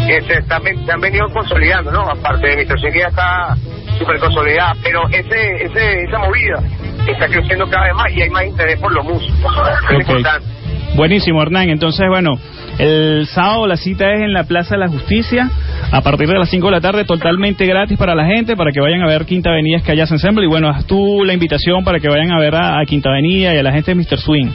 que 0.06 0.22
se, 0.22 0.38
están, 0.38 0.62
se 0.62 0.92
han 0.92 1.00
venido 1.00 1.28
consolidando, 1.32 1.90
¿no? 1.90 2.02
Aparte 2.10 2.48
de 2.48 2.56
mi 2.56 2.66
que 2.66 3.00
ya 3.00 3.08
está 3.08 3.56
súper 3.98 4.18
consolidada, 4.18 4.74
pero 4.82 5.08
ese, 5.08 5.64
ese, 5.64 6.04
esa 6.04 6.18
movida 6.18 6.62
está 7.06 7.26
creciendo 7.28 7.68
cada 7.68 7.84
vez 7.86 7.94
más 7.94 8.12
y 8.12 8.22
hay 8.22 8.30
más 8.30 8.44
interés 8.44 8.78
por 8.80 8.92
los 8.92 9.04
músicos. 9.04 9.52
Es 9.90 10.00
importante. 10.00 10.46
Buenísimo, 10.94 11.42
Hernán. 11.42 11.68
Entonces, 11.68 12.06
bueno, 12.08 12.32
el 12.78 13.26
sábado 13.26 13.66
la 13.66 13.76
cita 13.76 14.10
es 14.12 14.20
en 14.22 14.32
la 14.32 14.44
Plaza 14.44 14.74
de 14.74 14.80
la 14.80 14.88
Justicia, 14.88 15.48
a 15.90 16.00
partir 16.02 16.28
de 16.28 16.38
las 16.38 16.50
5 16.50 16.66
de 16.66 16.72
la 16.72 16.80
tarde, 16.80 17.04
totalmente 17.04 17.64
gratis 17.66 17.96
para 17.98 18.14
la 18.14 18.26
gente, 18.26 18.56
para 18.56 18.70
que 18.72 18.80
vayan 18.80 19.02
a 19.02 19.06
ver 19.06 19.24
Quinta 19.24 19.50
Avenida 19.50 19.78
Ska 19.80 19.94
Jazz 19.94 20.10
Ensemble. 20.12 20.44
Y 20.44 20.48
bueno, 20.48 20.68
haz 20.68 20.84
tú 20.86 21.24
la 21.24 21.32
invitación 21.32 21.84
para 21.84 22.00
que 22.00 22.08
vayan 22.08 22.32
a 22.32 22.38
ver 22.38 22.54
a, 22.54 22.78
Quinta 22.86 23.08
Avenida 23.10 23.54
y 23.54 23.58
a 23.58 23.62
la 23.62 23.72
gente 23.72 23.92
de 23.92 23.96
Mr. 23.96 24.18
Swing. 24.18 24.48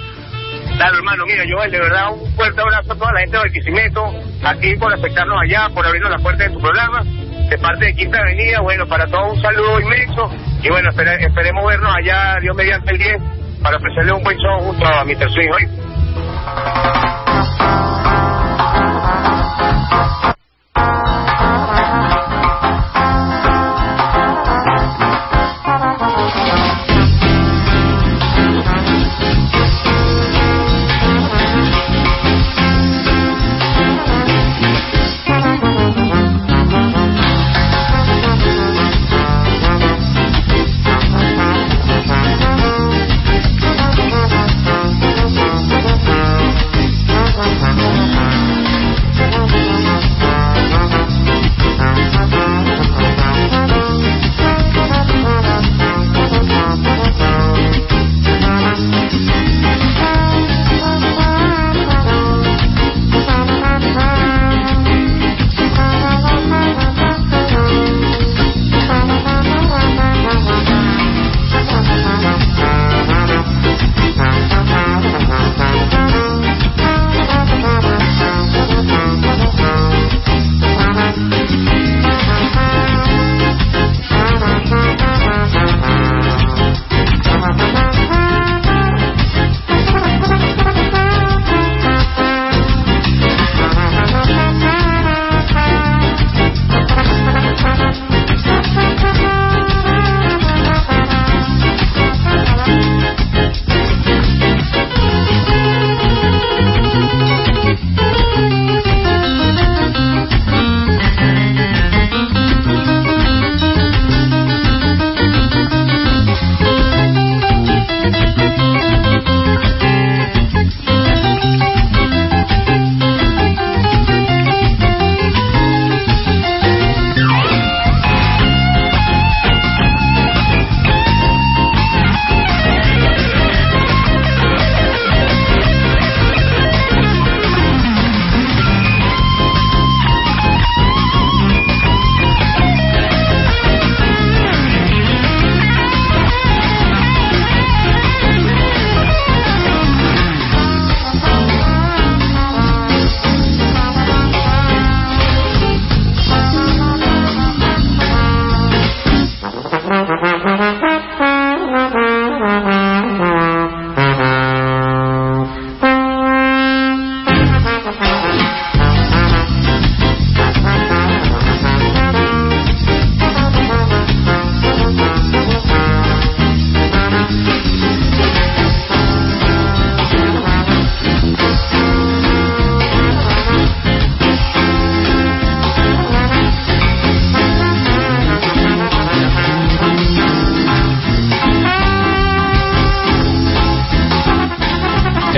Claro, 0.77 0.95
hermano, 0.97 1.23
mira, 1.25 1.43
Joel, 1.49 1.71
de 1.71 1.79
verdad 1.79 2.11
un 2.13 2.31
fuerte 2.33 2.61
abrazo 2.61 2.93
a 2.93 2.95
toda 2.95 3.11
la 3.13 3.19
gente 3.21 3.37
de 3.37 3.43
Barquisimeto, 3.43 4.03
a 4.43 4.55
ti 4.55 4.75
por 4.77 4.93
aceptarnos 4.93 5.37
allá, 5.43 5.69
por 5.73 5.85
abrirnos 5.85 6.11
las 6.11 6.21
puertas 6.21 6.47
de 6.47 6.53
tu 6.53 6.59
programa, 6.59 7.03
de 7.49 7.57
parte 7.57 7.85
de 7.85 7.93
Quinta 7.95 8.19
Avenida, 8.19 8.61
bueno, 8.61 8.87
para 8.87 9.05
todos 9.07 9.33
un 9.33 9.41
saludo 9.41 9.79
inmenso, 9.79 10.31
y 10.63 10.69
bueno, 10.69 10.89
espere- 10.89 11.21
esperemos 11.25 11.65
vernos 11.67 11.93
allá, 11.95 12.37
Dios 12.41 12.55
mediante 12.55 12.91
el 12.93 12.97
10, 12.97 13.13
para 13.61 13.77
ofrecerle 13.77 14.13
un 14.13 14.23
buen 14.23 14.37
show 14.37 14.59
junto 14.61 14.85
a 14.87 15.03
Mr. 15.05 15.29
Swing 15.31 15.49
hoy. 15.53 15.67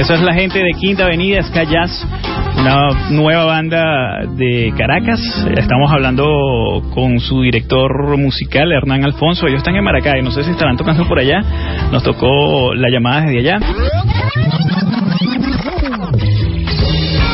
Esa 0.03 0.15
es 0.15 0.21
la 0.21 0.33
gente 0.33 0.59
de 0.59 0.71
Quinta 0.73 1.05
Avenida 1.05 1.41
Sky 1.43 1.65
Jazz, 1.65 2.05
una 2.57 3.09
nueva 3.11 3.45
banda 3.45 4.25
de 4.35 4.73
Caracas. 4.77 5.21
Estamos 5.55 5.89
hablando 5.93 6.25
con 6.93 7.21
su 7.21 7.41
director 7.41 8.17
musical, 8.17 8.69
Hernán 8.73 9.05
Alfonso. 9.05 9.47
Ellos 9.47 9.59
están 9.59 9.77
en 9.77 9.83
Maracay, 9.85 10.21
no 10.21 10.31
sé 10.31 10.43
si 10.43 10.51
estarán 10.51 10.75
tocando 10.75 11.07
por 11.07 11.19
allá. 11.19 11.39
Nos 11.89 12.03
tocó 12.03 12.73
la 12.73 12.89
llamada 12.89 13.21
desde 13.21 13.39
allá. 13.39 13.59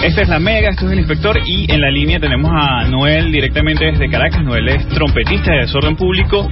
Esta 0.03 0.21
es 0.21 0.29
la 0.29 0.39
Mega, 0.39 0.69
esto 0.69 0.85
es 0.85 0.91
el 0.91 0.99
inspector 0.99 1.39
y 1.43 1.71
en 1.73 1.81
la 1.81 1.89
línea 1.89 2.19
tenemos 2.19 2.51
a 2.53 2.83
Noel 2.87 3.31
directamente 3.31 3.85
desde 3.85 4.11
Caracas. 4.11 4.43
Noel 4.43 4.69
es 4.69 4.87
trompetista 4.89 5.53
de 5.53 5.61
desorden 5.61 5.95
público 5.95 6.47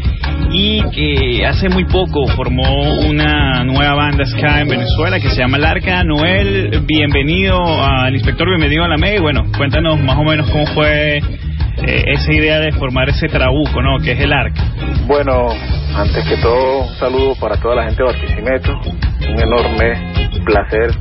y 0.51 0.81
que 0.91 1.45
hace 1.45 1.69
muy 1.69 1.85
poco 1.85 2.27
formó 2.27 2.81
una 3.07 3.63
nueva 3.63 3.95
banda 3.95 4.25
ska 4.25 4.61
en 4.61 4.69
Venezuela 4.69 5.19
que 5.19 5.29
se 5.29 5.37
llama 5.37 5.57
El 5.57 5.65
Arca. 5.65 6.03
Noel, 6.03 6.83
bienvenido 6.85 7.59
al 7.83 8.13
inspector, 8.13 8.47
bienvenido 8.47 8.83
a 8.83 8.87
la. 8.87 8.97
Y 9.13 9.19
bueno, 9.19 9.45
cuéntanos 9.57 9.99
más 9.99 10.17
o 10.17 10.23
menos 10.23 10.49
cómo 10.49 10.65
fue 10.67 11.17
eh, 11.17 12.03
esa 12.07 12.33
idea 12.33 12.59
de 12.59 12.71
formar 12.73 13.09
ese 13.09 13.27
trabuco, 13.27 13.81
¿no? 13.81 13.99
Que 13.99 14.13
es 14.13 14.19
el 14.19 14.33
Arca. 14.33 14.63
Bueno, 15.05 15.47
antes 15.95 16.27
que 16.27 16.37
todo, 16.37 16.87
un 16.87 16.95
saludo 16.95 17.35
para 17.39 17.57
toda 17.57 17.75
la 17.75 17.83
gente 17.83 18.03
de 18.03 18.09
Barquisimeto. 18.11 18.79
Un 19.29 19.39
enorme 19.39 20.13
placer 20.45 20.91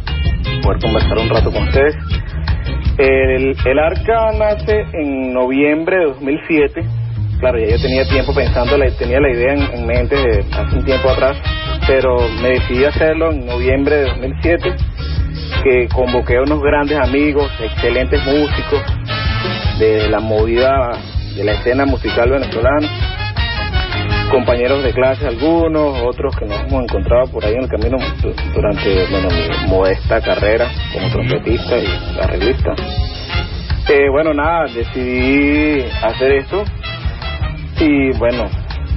poder 0.62 0.80
conversar 0.80 1.18
un 1.18 1.28
rato 1.28 1.52
con 1.52 1.62
ustedes. 1.64 1.96
El, 2.98 3.56
el 3.64 3.78
ARCA 3.78 4.32
nace 4.38 4.84
en 4.94 5.32
noviembre 5.32 5.96
de 5.98 6.04
2007. 6.06 7.05
Claro, 7.38 7.58
ya 7.58 7.76
yo 7.76 7.82
tenía 7.82 8.08
tiempo 8.08 8.32
pensando, 8.34 8.76
tenía 8.98 9.20
la 9.20 9.30
idea 9.30 9.52
en, 9.52 9.62
en 9.74 9.86
mente 9.86 10.16
de 10.16 10.44
hace 10.52 10.76
un 10.76 10.84
tiempo 10.84 11.10
atrás, 11.10 11.36
pero 11.86 12.16
me 12.40 12.48
decidí 12.50 12.84
hacerlo 12.84 13.30
en 13.30 13.44
noviembre 13.44 13.96
de 13.96 14.04
2007, 14.06 14.74
que 15.62 15.88
convoqué 15.88 16.38
a 16.38 16.42
unos 16.42 16.62
grandes 16.62 16.98
amigos, 16.98 17.50
excelentes 17.60 18.24
músicos 18.24 18.82
de 19.78 20.08
la 20.08 20.20
movida 20.20 20.92
de 21.36 21.44
la 21.44 21.52
escena 21.52 21.84
musical 21.84 22.30
venezolana, 22.30 22.88
compañeros 24.30 24.82
de 24.82 24.94
clase 24.94 25.26
algunos, 25.26 26.00
otros 26.02 26.34
que 26.36 26.46
nos 26.46 26.58
hemos 26.62 26.84
encontrado 26.84 27.26
por 27.30 27.44
ahí 27.44 27.52
en 27.54 27.64
el 27.64 27.68
camino 27.68 27.98
durante 28.54 29.06
bueno, 29.10 29.28
mi 29.28 29.68
modesta 29.68 30.22
carrera 30.22 30.68
como 30.94 31.10
trompetista 31.10 31.76
y 31.76 32.18
arreglista. 32.18 32.74
Eh, 33.88 34.08
bueno, 34.10 34.32
nada, 34.32 34.64
decidí 34.74 35.84
hacer 36.02 36.32
esto 36.32 36.64
y 37.78 38.10
bueno, 38.18 38.48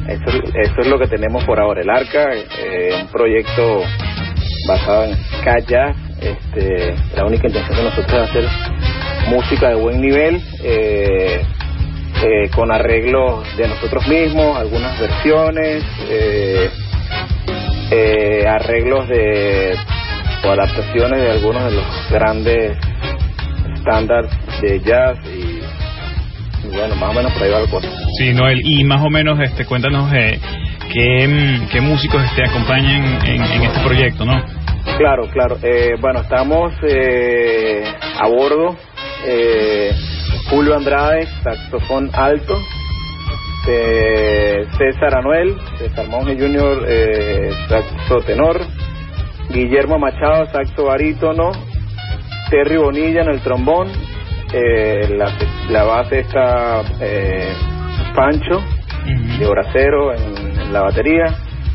eso, 0.07 0.29
eso 0.53 0.81
es 0.81 0.87
lo 0.87 0.99
que 0.99 1.07
tenemos 1.07 1.43
por 1.45 1.59
ahora. 1.59 1.81
El 1.81 1.89
Arca, 1.89 2.33
eh, 2.33 2.89
un 3.01 3.07
proyecto 3.07 3.81
basado 4.67 5.05
en 5.05 5.17
jazz, 5.67 5.95
este, 6.21 6.95
la 7.15 7.25
única 7.25 7.47
intención 7.47 7.77
de 7.77 7.83
nosotros 7.83 8.13
es 8.13 8.29
hacer 8.29 8.45
música 9.29 9.69
de 9.69 9.75
buen 9.75 10.01
nivel. 10.01 10.41
Eh, 10.63 11.41
eh, 12.21 12.49
con 12.53 12.69
arreglos 12.69 13.45
de 13.55 13.67
nosotros 13.67 14.05
mismos, 14.07 14.57
algunas 14.57 14.99
versiones, 14.99 15.85
eh, 16.09 16.69
eh, 17.91 18.45
arreglos 18.45 19.07
de 19.07 19.73
o 20.43 20.51
adaptaciones 20.51 21.21
de 21.21 21.31
algunos 21.31 21.63
de 21.63 21.71
los 21.71 21.85
grandes 22.09 22.77
estándares 23.73 24.31
de 24.61 24.81
jazz 24.81 25.17
y, 25.25 25.61
y 26.67 26.75
bueno, 26.75 26.95
más 26.95 27.11
o 27.11 27.13
menos 27.13 27.31
por 27.33 27.43
ahí 27.43 27.51
va 27.51 27.59
la 27.61 27.69
cosa. 27.69 27.98
Sí, 28.19 28.33
Noel, 28.33 28.59
y 28.65 28.83
más 28.83 29.01
o 29.01 29.09
menos 29.09 29.39
este, 29.39 29.63
cuéntanos 29.63 30.11
eh, 30.13 30.37
qué, 30.91 31.25
mm, 31.25 31.81
músicos 31.85 32.21
te 32.35 32.43
acompañan 32.43 33.25
en, 33.25 33.41
en 33.41 33.63
este 33.63 33.79
proyecto, 33.79 34.25
¿no? 34.25 34.43
Claro, 34.97 35.29
claro. 35.31 35.57
Eh, 35.63 35.95
bueno, 36.01 36.19
estamos 36.19 36.73
eh, 36.83 37.81
a 38.19 38.27
bordo. 38.27 38.75
Eh, 39.25 39.93
Julio 40.49 40.75
Andrade, 40.75 41.27
saxofón 41.41 42.09
alto. 42.11 42.59
Eh, 43.69 44.67
César 44.77 45.15
Anuel, 45.15 45.55
César 45.77 46.09
Monge 46.09 46.35
Jr., 46.37 46.85
eh, 46.89 47.51
saxo 47.69 48.19
tenor. 48.25 48.59
Guillermo 49.49 49.97
Machado, 49.97 50.45
saxo 50.51 50.87
barítono. 50.87 51.51
Terry 52.49 52.75
Bonilla 52.75 53.21
en 53.21 53.29
el 53.29 53.39
trombón. 53.39 53.87
Eh, 54.51 55.07
la, 55.17 55.31
la 55.69 55.83
base 55.85 56.19
está 56.19 56.81
eh, 56.99 57.53
Pancho, 58.15 58.61
de 59.39 59.45
Horacero 59.45 60.13
en, 60.13 60.37
en 60.59 60.73
la 60.73 60.81
batería. 60.81 61.25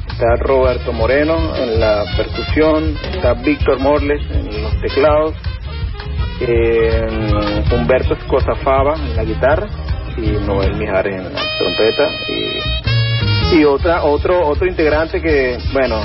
Está 0.08 0.36
Roberto 0.36 0.92
Moreno 0.92 1.56
en 1.56 1.80
la 1.80 2.04
percusión, 2.16 2.96
está 3.12 3.34
Víctor 3.34 3.80
Morles 3.80 4.22
en 4.30 4.62
los 4.62 4.80
teclados, 4.80 5.34
eh, 6.40 7.64
Humberto 7.72 8.14
Escozafava 8.14 8.94
en 8.94 9.16
la 9.16 9.24
guitarra. 9.24 9.66
Y 10.16 10.30
Noel 10.46 10.76
Mijares 10.76 11.16
en 11.16 11.24
la 11.34 11.40
trompeta. 11.58 12.08
Y, 12.28 13.56
y 13.58 13.64
otra 13.64 14.04
otro 14.04 14.46
otro 14.46 14.66
integrante 14.66 15.20
que 15.20 15.58
bueno 15.72 16.00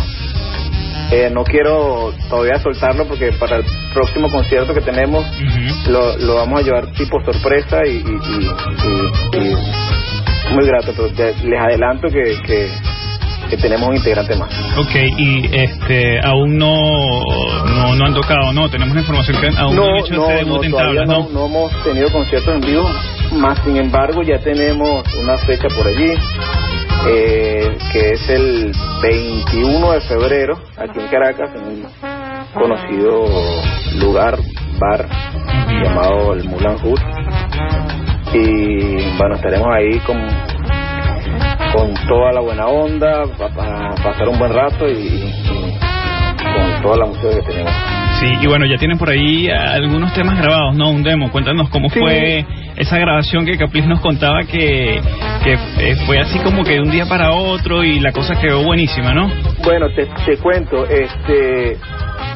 eh, 1.12 1.30
no 1.32 1.44
quiero 1.44 2.12
todavía 2.30 2.60
soltarlo 2.60 3.06
porque 3.08 3.32
para 3.34 3.58
el 3.58 3.64
próximo 3.94 4.30
concierto 4.30 4.74
que 4.74 4.82
tenemos 4.82 5.26
lo, 5.88 6.18
lo 6.18 6.36
vamos 6.36 6.60
a 6.60 6.64
llevar 6.64 6.92
tipo 6.94 7.20
sorpresa 7.24 7.86
y- 7.86 8.04
y 8.04 9.56
muy 10.52 10.66
grato 10.66 10.94
pero 10.96 11.10
te- 11.14 11.36
les 11.46 11.60
adelanto 11.60 12.10
que, 12.10 12.36
que 12.46 12.70
que 13.50 13.58
tenemos 13.58 13.90
un 13.90 13.96
integrante 13.96 14.36
más. 14.36 14.52
Ok, 14.78 14.94
y 15.18 15.50
este, 15.52 16.20
aún 16.24 16.56
no, 16.60 16.72
no, 17.66 17.96
no 17.96 18.06
han 18.06 18.14
tocado, 18.14 18.54
¿no? 18.54 18.70
Tenemos 18.70 18.94
la 18.94 19.02
información 19.02 19.42
que 19.42 19.48
aún 19.58 19.76
no, 19.76 19.86
han 19.88 19.96
hecho 19.96 20.24
ese 20.24 20.34
debut 20.46 20.64
en 20.66 20.72
todavía 20.72 21.02
tablas, 21.02 21.08
no, 21.08 21.24
¿no? 21.24 21.30
no 21.32 21.46
hemos 21.48 21.84
tenido 21.84 22.12
conciertos 22.12 22.54
en 22.54 22.62
vivo, 22.62 22.88
más 23.40 23.58
sin 23.66 23.78
embargo 23.78 24.22
ya 24.22 24.38
tenemos 24.38 25.04
una 25.20 25.36
fecha 25.40 25.68
por 25.70 25.88
allí, 25.88 26.12
eh, 27.08 27.76
que 27.92 28.12
es 28.12 28.30
el 28.30 28.72
21 29.02 29.92
de 29.94 30.02
febrero, 30.02 30.60
aquí 30.78 31.00
en 31.00 31.08
Caracas, 31.08 31.50
en 31.56 31.64
un 31.64 31.88
conocido 32.54 33.26
lugar, 34.00 34.38
bar, 34.80 35.08
llamado 35.82 36.34
el 36.34 36.44
Mulan 36.44 36.78
Hood. 36.78 37.00
Y 38.34 39.18
bueno, 39.18 39.36
estaremos 39.36 39.68
ahí 39.76 40.00
con, 40.00 40.18
con 41.74 41.94
toda 42.08 42.32
la 42.32 42.42
buena 42.42 42.66
onda, 42.68 43.24
para 43.38 43.96
pasar 43.96 44.28
un 44.30 44.38
buen 44.40 44.54
rato 44.54 44.88
y, 44.88 44.92
y- 44.94 45.34
y 45.34 45.80
con 46.54 46.82
toda 46.84 46.98
la 46.98 47.06
música 47.06 47.30
que 47.36 47.42
tenemos. 47.42 47.72
Sí, 48.20 48.26
y 48.42 48.48
bueno, 48.48 48.66
ya 48.66 48.78
tienen 48.78 48.98
por 48.98 49.10
ahí 49.10 49.50
algunos 49.50 50.14
temas 50.14 50.38
grabados, 50.38 50.76
¿no? 50.76 50.90
Un 50.90 51.04
demo. 51.04 51.32
Cuéntanos 51.32 51.70
cómo 51.70 51.90
Sí. 51.90 52.00
fue 52.00 52.46
esa 52.76 52.98
grabación 52.98 53.46
que 53.46 53.58
Capriz 53.58 53.86
nos 53.86 54.02
contaba 54.02 54.44
que, 54.44 55.00
que 55.44 55.54
eh, 55.54 55.96
fue 56.06 56.20
así 56.20 56.38
como 56.40 56.64
que 56.66 56.74
de 56.74 56.82
un 56.82 56.92
día 56.92 57.06
para 57.06 57.32
otro 57.32 57.82
y 57.84 58.00
la 58.02 58.12
cosa 58.12 58.36
quedó 58.40 58.62
buenísima, 58.64 59.14
¿no? 59.14 59.32
Bueno, 59.64 59.88
te, 59.96 60.06
te 60.26 60.38
cuento, 60.38 60.86
este, 60.86 61.78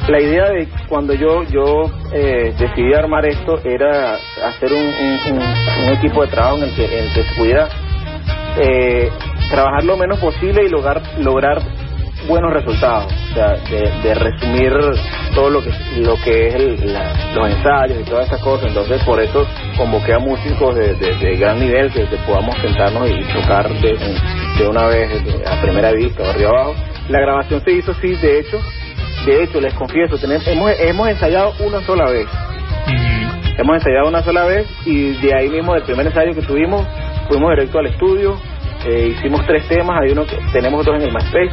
la 0.08 0.20
idea 0.20 0.50
de 0.50 0.68
cuando 0.88 1.14
yo 1.14 1.44
yo 1.44 1.90
eh, 2.12 2.54
decidí 2.58 2.92
armar 2.94 3.24
esto 3.26 3.58
era 3.64 4.14
hacer 4.44 4.72
un, 4.72 4.82
un- 5.32 5.42
equipo 5.94 6.22
de 6.22 6.28
trabajo 6.28 6.58
en 6.58 6.64
el 6.64 6.74
que, 6.74 6.86
se 7.14 7.24
pudiera 7.36 7.68
eh, 8.58 9.10
trabajar 9.50 9.84
lo 9.84 9.96
menos 9.96 10.18
posible 10.18 10.64
y 10.64 10.68
lograr 10.68 11.00
lograr 11.18 11.60
buenos 12.28 12.52
resultados, 12.54 13.12
o 13.12 13.34
sea, 13.34 13.48
de, 14.02 14.14
resumir 14.14 14.72
todo 15.34 15.50
lo 15.50 15.62
que 15.62 15.70
lo 15.98 16.16
que 16.24 16.48
es 16.48 16.54
el- 16.54 16.92
la- 16.92 17.12
los 17.34 17.50
ensayos 17.50 17.98
y 18.00 18.04
todas 18.04 18.26
esas 18.26 18.40
cosas. 18.40 18.68
Entonces, 18.68 19.02
por 19.04 19.20
eso 19.20 19.46
convoqué 19.76 20.14
a 20.14 20.18
músicos 20.18 20.74
de, 20.74 20.94
de- 20.94 21.36
gran 21.36 21.58
nivel 21.60 21.92
que, 21.92 22.06
podamos 22.26 22.56
sentarnos 22.62 23.08
y 23.10 23.22
tocar 23.40 23.68
de, 23.68 23.98
de 24.58 24.68
una 24.68 24.86
vez 24.86 25.10
a 25.46 25.60
primera 25.60 25.92
vista 25.92 26.30
arriba 26.30 26.50
abajo. 26.50 26.74
La 27.10 27.20
grabación 27.20 27.62
se 27.62 27.72
hizo 27.72 27.92
así, 27.92 28.14
de 28.16 28.40
hecho, 28.40 28.58
de 29.24 29.44
hecho, 29.44 29.60
les 29.60 29.74
confieso, 29.74 30.18
tenemos, 30.18 30.46
hemos, 30.46 30.72
hemos 30.80 31.08
ensayado 31.08 31.52
una 31.60 31.80
sola 31.82 32.10
vez. 32.10 32.26
Hemos 33.56 33.76
ensayado 33.76 34.08
una 34.08 34.22
sola 34.22 34.44
vez 34.44 34.66
y 34.84 35.12
de 35.12 35.34
ahí 35.34 35.48
mismo, 35.48 35.74
del 35.74 35.84
primer 35.84 36.06
ensayo 36.06 36.34
que 36.34 36.42
tuvimos, 36.42 36.86
fuimos 37.28 37.50
directo 37.50 37.78
al 37.78 37.86
estudio, 37.86 38.36
eh, 38.86 39.14
hicimos 39.16 39.46
tres 39.46 39.66
temas, 39.68 40.00
hay 40.02 40.10
uno 40.10 40.26
que 40.26 40.36
tenemos 40.52 40.84
dos 40.84 40.96
en 40.96 41.02
el 41.02 41.12
MySpace. 41.12 41.52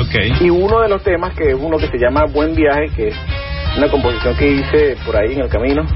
Ok. 0.00 0.40
Y 0.40 0.50
uno 0.50 0.80
de 0.80 0.88
los 0.88 1.02
temas, 1.02 1.34
que 1.34 1.50
es 1.50 1.54
uno 1.54 1.76
que 1.76 1.86
se 1.88 1.98
llama 1.98 2.24
Buen 2.32 2.54
Viaje, 2.54 2.88
que 2.96 3.08
es 3.08 3.16
una 3.76 3.88
composición 3.88 4.34
que 4.36 4.48
hice 4.50 4.96
por 5.04 5.16
ahí 5.16 5.34
en 5.34 5.40
el 5.42 5.48
camino, 5.48 5.86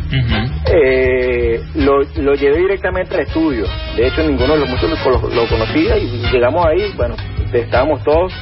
eh, 0.72 1.61
lo, 1.74 2.03
lo 2.22 2.35
llevé 2.35 2.59
directamente 2.59 3.14
al 3.14 3.22
estudio. 3.22 3.66
De 3.97 4.07
hecho, 4.07 4.22
ninguno 4.22 4.55
de 4.55 4.61
los 4.61 4.68
músicos 4.68 5.22
lo, 5.22 5.29
lo 5.35 5.47
conocía 5.49 5.97
y 5.97 6.22
llegamos 6.31 6.64
ahí, 6.66 6.93
bueno, 6.97 7.16
estábamos 7.53 8.03
todos. 8.05 8.33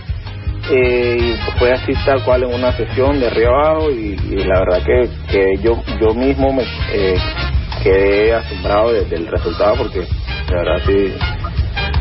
Eh, 0.71 1.17
y 1.21 1.59
fue 1.59 1.73
así 1.73 1.93
tal 2.05 2.23
cual 2.25 2.45
en 2.45 2.55
una 2.55 2.73
sesión 2.73 3.19
de 3.21 3.27
arriba 3.27 3.51
abajo 3.51 3.91
y, 3.91 4.17
la 4.45 4.61
verdad 4.61 4.83
que, 4.85 5.09
que 5.31 5.62
yo 5.62 5.83
yo 6.01 6.15
mismo 6.15 6.53
me 6.53 6.62
eh, 6.93 7.15
quedé 7.83 8.35
asombrado 8.35 8.93
de- 8.93 9.05
del 9.07 9.27
resultado 9.27 9.75
porque 9.77 10.01
la 10.51 10.57
verdad 10.57 10.83
sí 10.87 11.12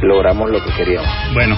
logramos 0.01 0.49
lo 0.49 0.63
que 0.63 0.71
queríamos. 0.73 1.07
Bueno, 1.33 1.57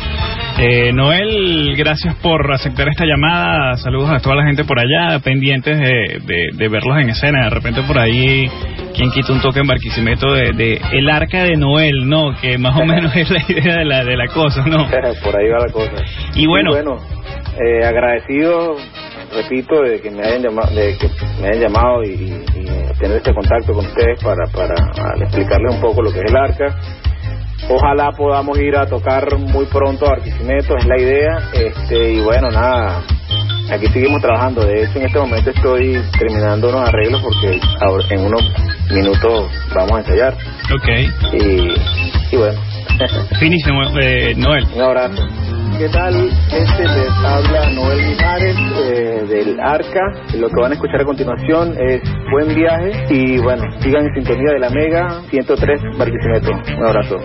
Eh, 0.58 0.93
Noel, 0.93 1.76
gracias 1.76 2.16
por 2.24 2.49
aceptar 2.53 2.88
esta 2.88 3.03
llamada. 3.03 3.76
Saludos 3.76 4.10
a 4.10 4.20
toda 4.22 4.38
la 4.38 4.45
gente 4.45 4.64
por 4.64 4.80
allá, 4.80 5.20
pendientes 5.20 5.78
de, 5.78 6.22
de- 6.24 6.47
de 6.53 6.68
verlos 6.70 6.97
en 6.97 7.10
escena. 7.10 7.43
De 7.43 7.49
repente 7.49 7.82
por 7.84 7.99
ahí, 7.99 8.49
quien 8.96 9.12
quita 9.12 9.34
un 9.34 9.41
toque 9.41 9.60
en 9.60 9.68
Barquisimeto 9.68 10.34
de, 10.34 10.52
de 10.54 10.82
El 10.91 11.10
Arca 11.10 11.43
de 11.43 11.56
Noel, 11.58 12.08
¿no? 12.08 12.36
Que 12.39 12.58
más 12.58 12.76
o 12.80 12.86
menos 12.86 13.16
es 13.16 13.30
la 13.30 13.41
idea 13.48 13.78
de 13.80 13.86
la, 13.86 14.04
de 14.04 14.16
la 14.18 14.28
cosa, 14.28 14.64
¿no? 14.66 14.88
Por 15.24 15.38
ahí 15.39 15.50
va 15.50 15.60
la 15.60 15.72
cosa. 15.72 15.91
Y 16.36 16.48
bueno, 16.48 16.72
eh, 17.60 17.86
agradecido, 17.86 18.76
repito, 19.34 19.82
de 19.82 20.02
que 20.02 20.12
me 20.12 20.24
hayan 20.26 20.43
llamado, 20.43 20.74
de 20.76 20.98
que 20.98 21.10
me 21.41 21.48
hayan 21.50 21.62
llamado 21.62 22.04
y, 22.04 22.10
y 22.56 22.66
tener 23.00 23.18
este 23.18 23.34
contacto 23.34 23.74
con 23.74 23.86
ustedes 23.86 24.24
para, 24.24 24.46
para 24.54 24.74
a- 24.74 25.24
explicarles 25.24 25.76
un 25.76 25.82
poco 25.82 26.02
lo 26.02 26.12
que 26.12 26.20
es 26.20 26.26
el 26.32 26.36
arca. 26.38 26.76
Ojalá 27.70 28.12
podamos 28.12 28.60
ir 28.60 28.76
a 28.78 28.86
tocar 28.86 29.26
muy 29.38 29.66
pronto 29.66 30.06
a 30.06 30.10
Barquisimeto, 30.12 30.78
es 30.78 30.86
la 30.86 31.00
idea. 31.02 31.39
Este, 31.54 32.12
y 32.14 32.20
bueno, 32.22 32.52
nada, 32.52 33.02
aquí 33.72 33.88
seguimos 33.88 34.22
trabajando. 34.22 34.66
De 34.66 34.84
hecho, 34.84 34.99
en 34.99 35.05
este 35.05 35.20
momento 35.20 35.49
estoy 35.49 36.01
terminando 36.18 36.70
unos 36.70 36.88
arreglos 36.88 37.22
porque 37.22 37.59
ahora, 37.82 38.05
en 38.09 38.26
unos 38.26 38.41
minutos 38.91 39.51
vamos 39.74 39.91
a 39.91 39.99
ensayar. 39.99 40.34
ok. 40.34 40.88
Y, 41.34 42.36
y 42.36 42.38
bueno. 42.38 42.59
Finísimo, 43.39 43.82
eh, 44.01 44.34
Noel. 44.38 44.66
Un 44.74 44.82
abrazo. 44.82 45.28
¿Qué 45.78 45.89
tal? 45.89 46.30
Este 46.53 46.84
les 46.84 47.09
habla 47.09 47.70
Noel 47.72 48.07
Mijares 48.07 48.55
eh, 48.78 49.26
del 49.28 49.59
Arca. 49.59 49.99
Lo 50.38 50.47
que 50.47 50.61
van 50.61 50.72
a 50.72 50.76
escuchar 50.76 51.01
a 51.01 51.03
continuación 51.03 51.76
es 51.78 52.01
Buen 52.32 52.55
Viaje 52.55 52.93
y 53.09 53.39
bueno, 53.39 53.63
sigan 53.82 54.05
en 54.05 54.13
sintonía 54.13 54.53
de 54.53 54.59
la 54.59 54.70
Mega 54.70 55.22
103 55.30 55.82
Barquisimeto. 55.97 56.51
Un 56.78 56.88
abrazo. 56.88 57.18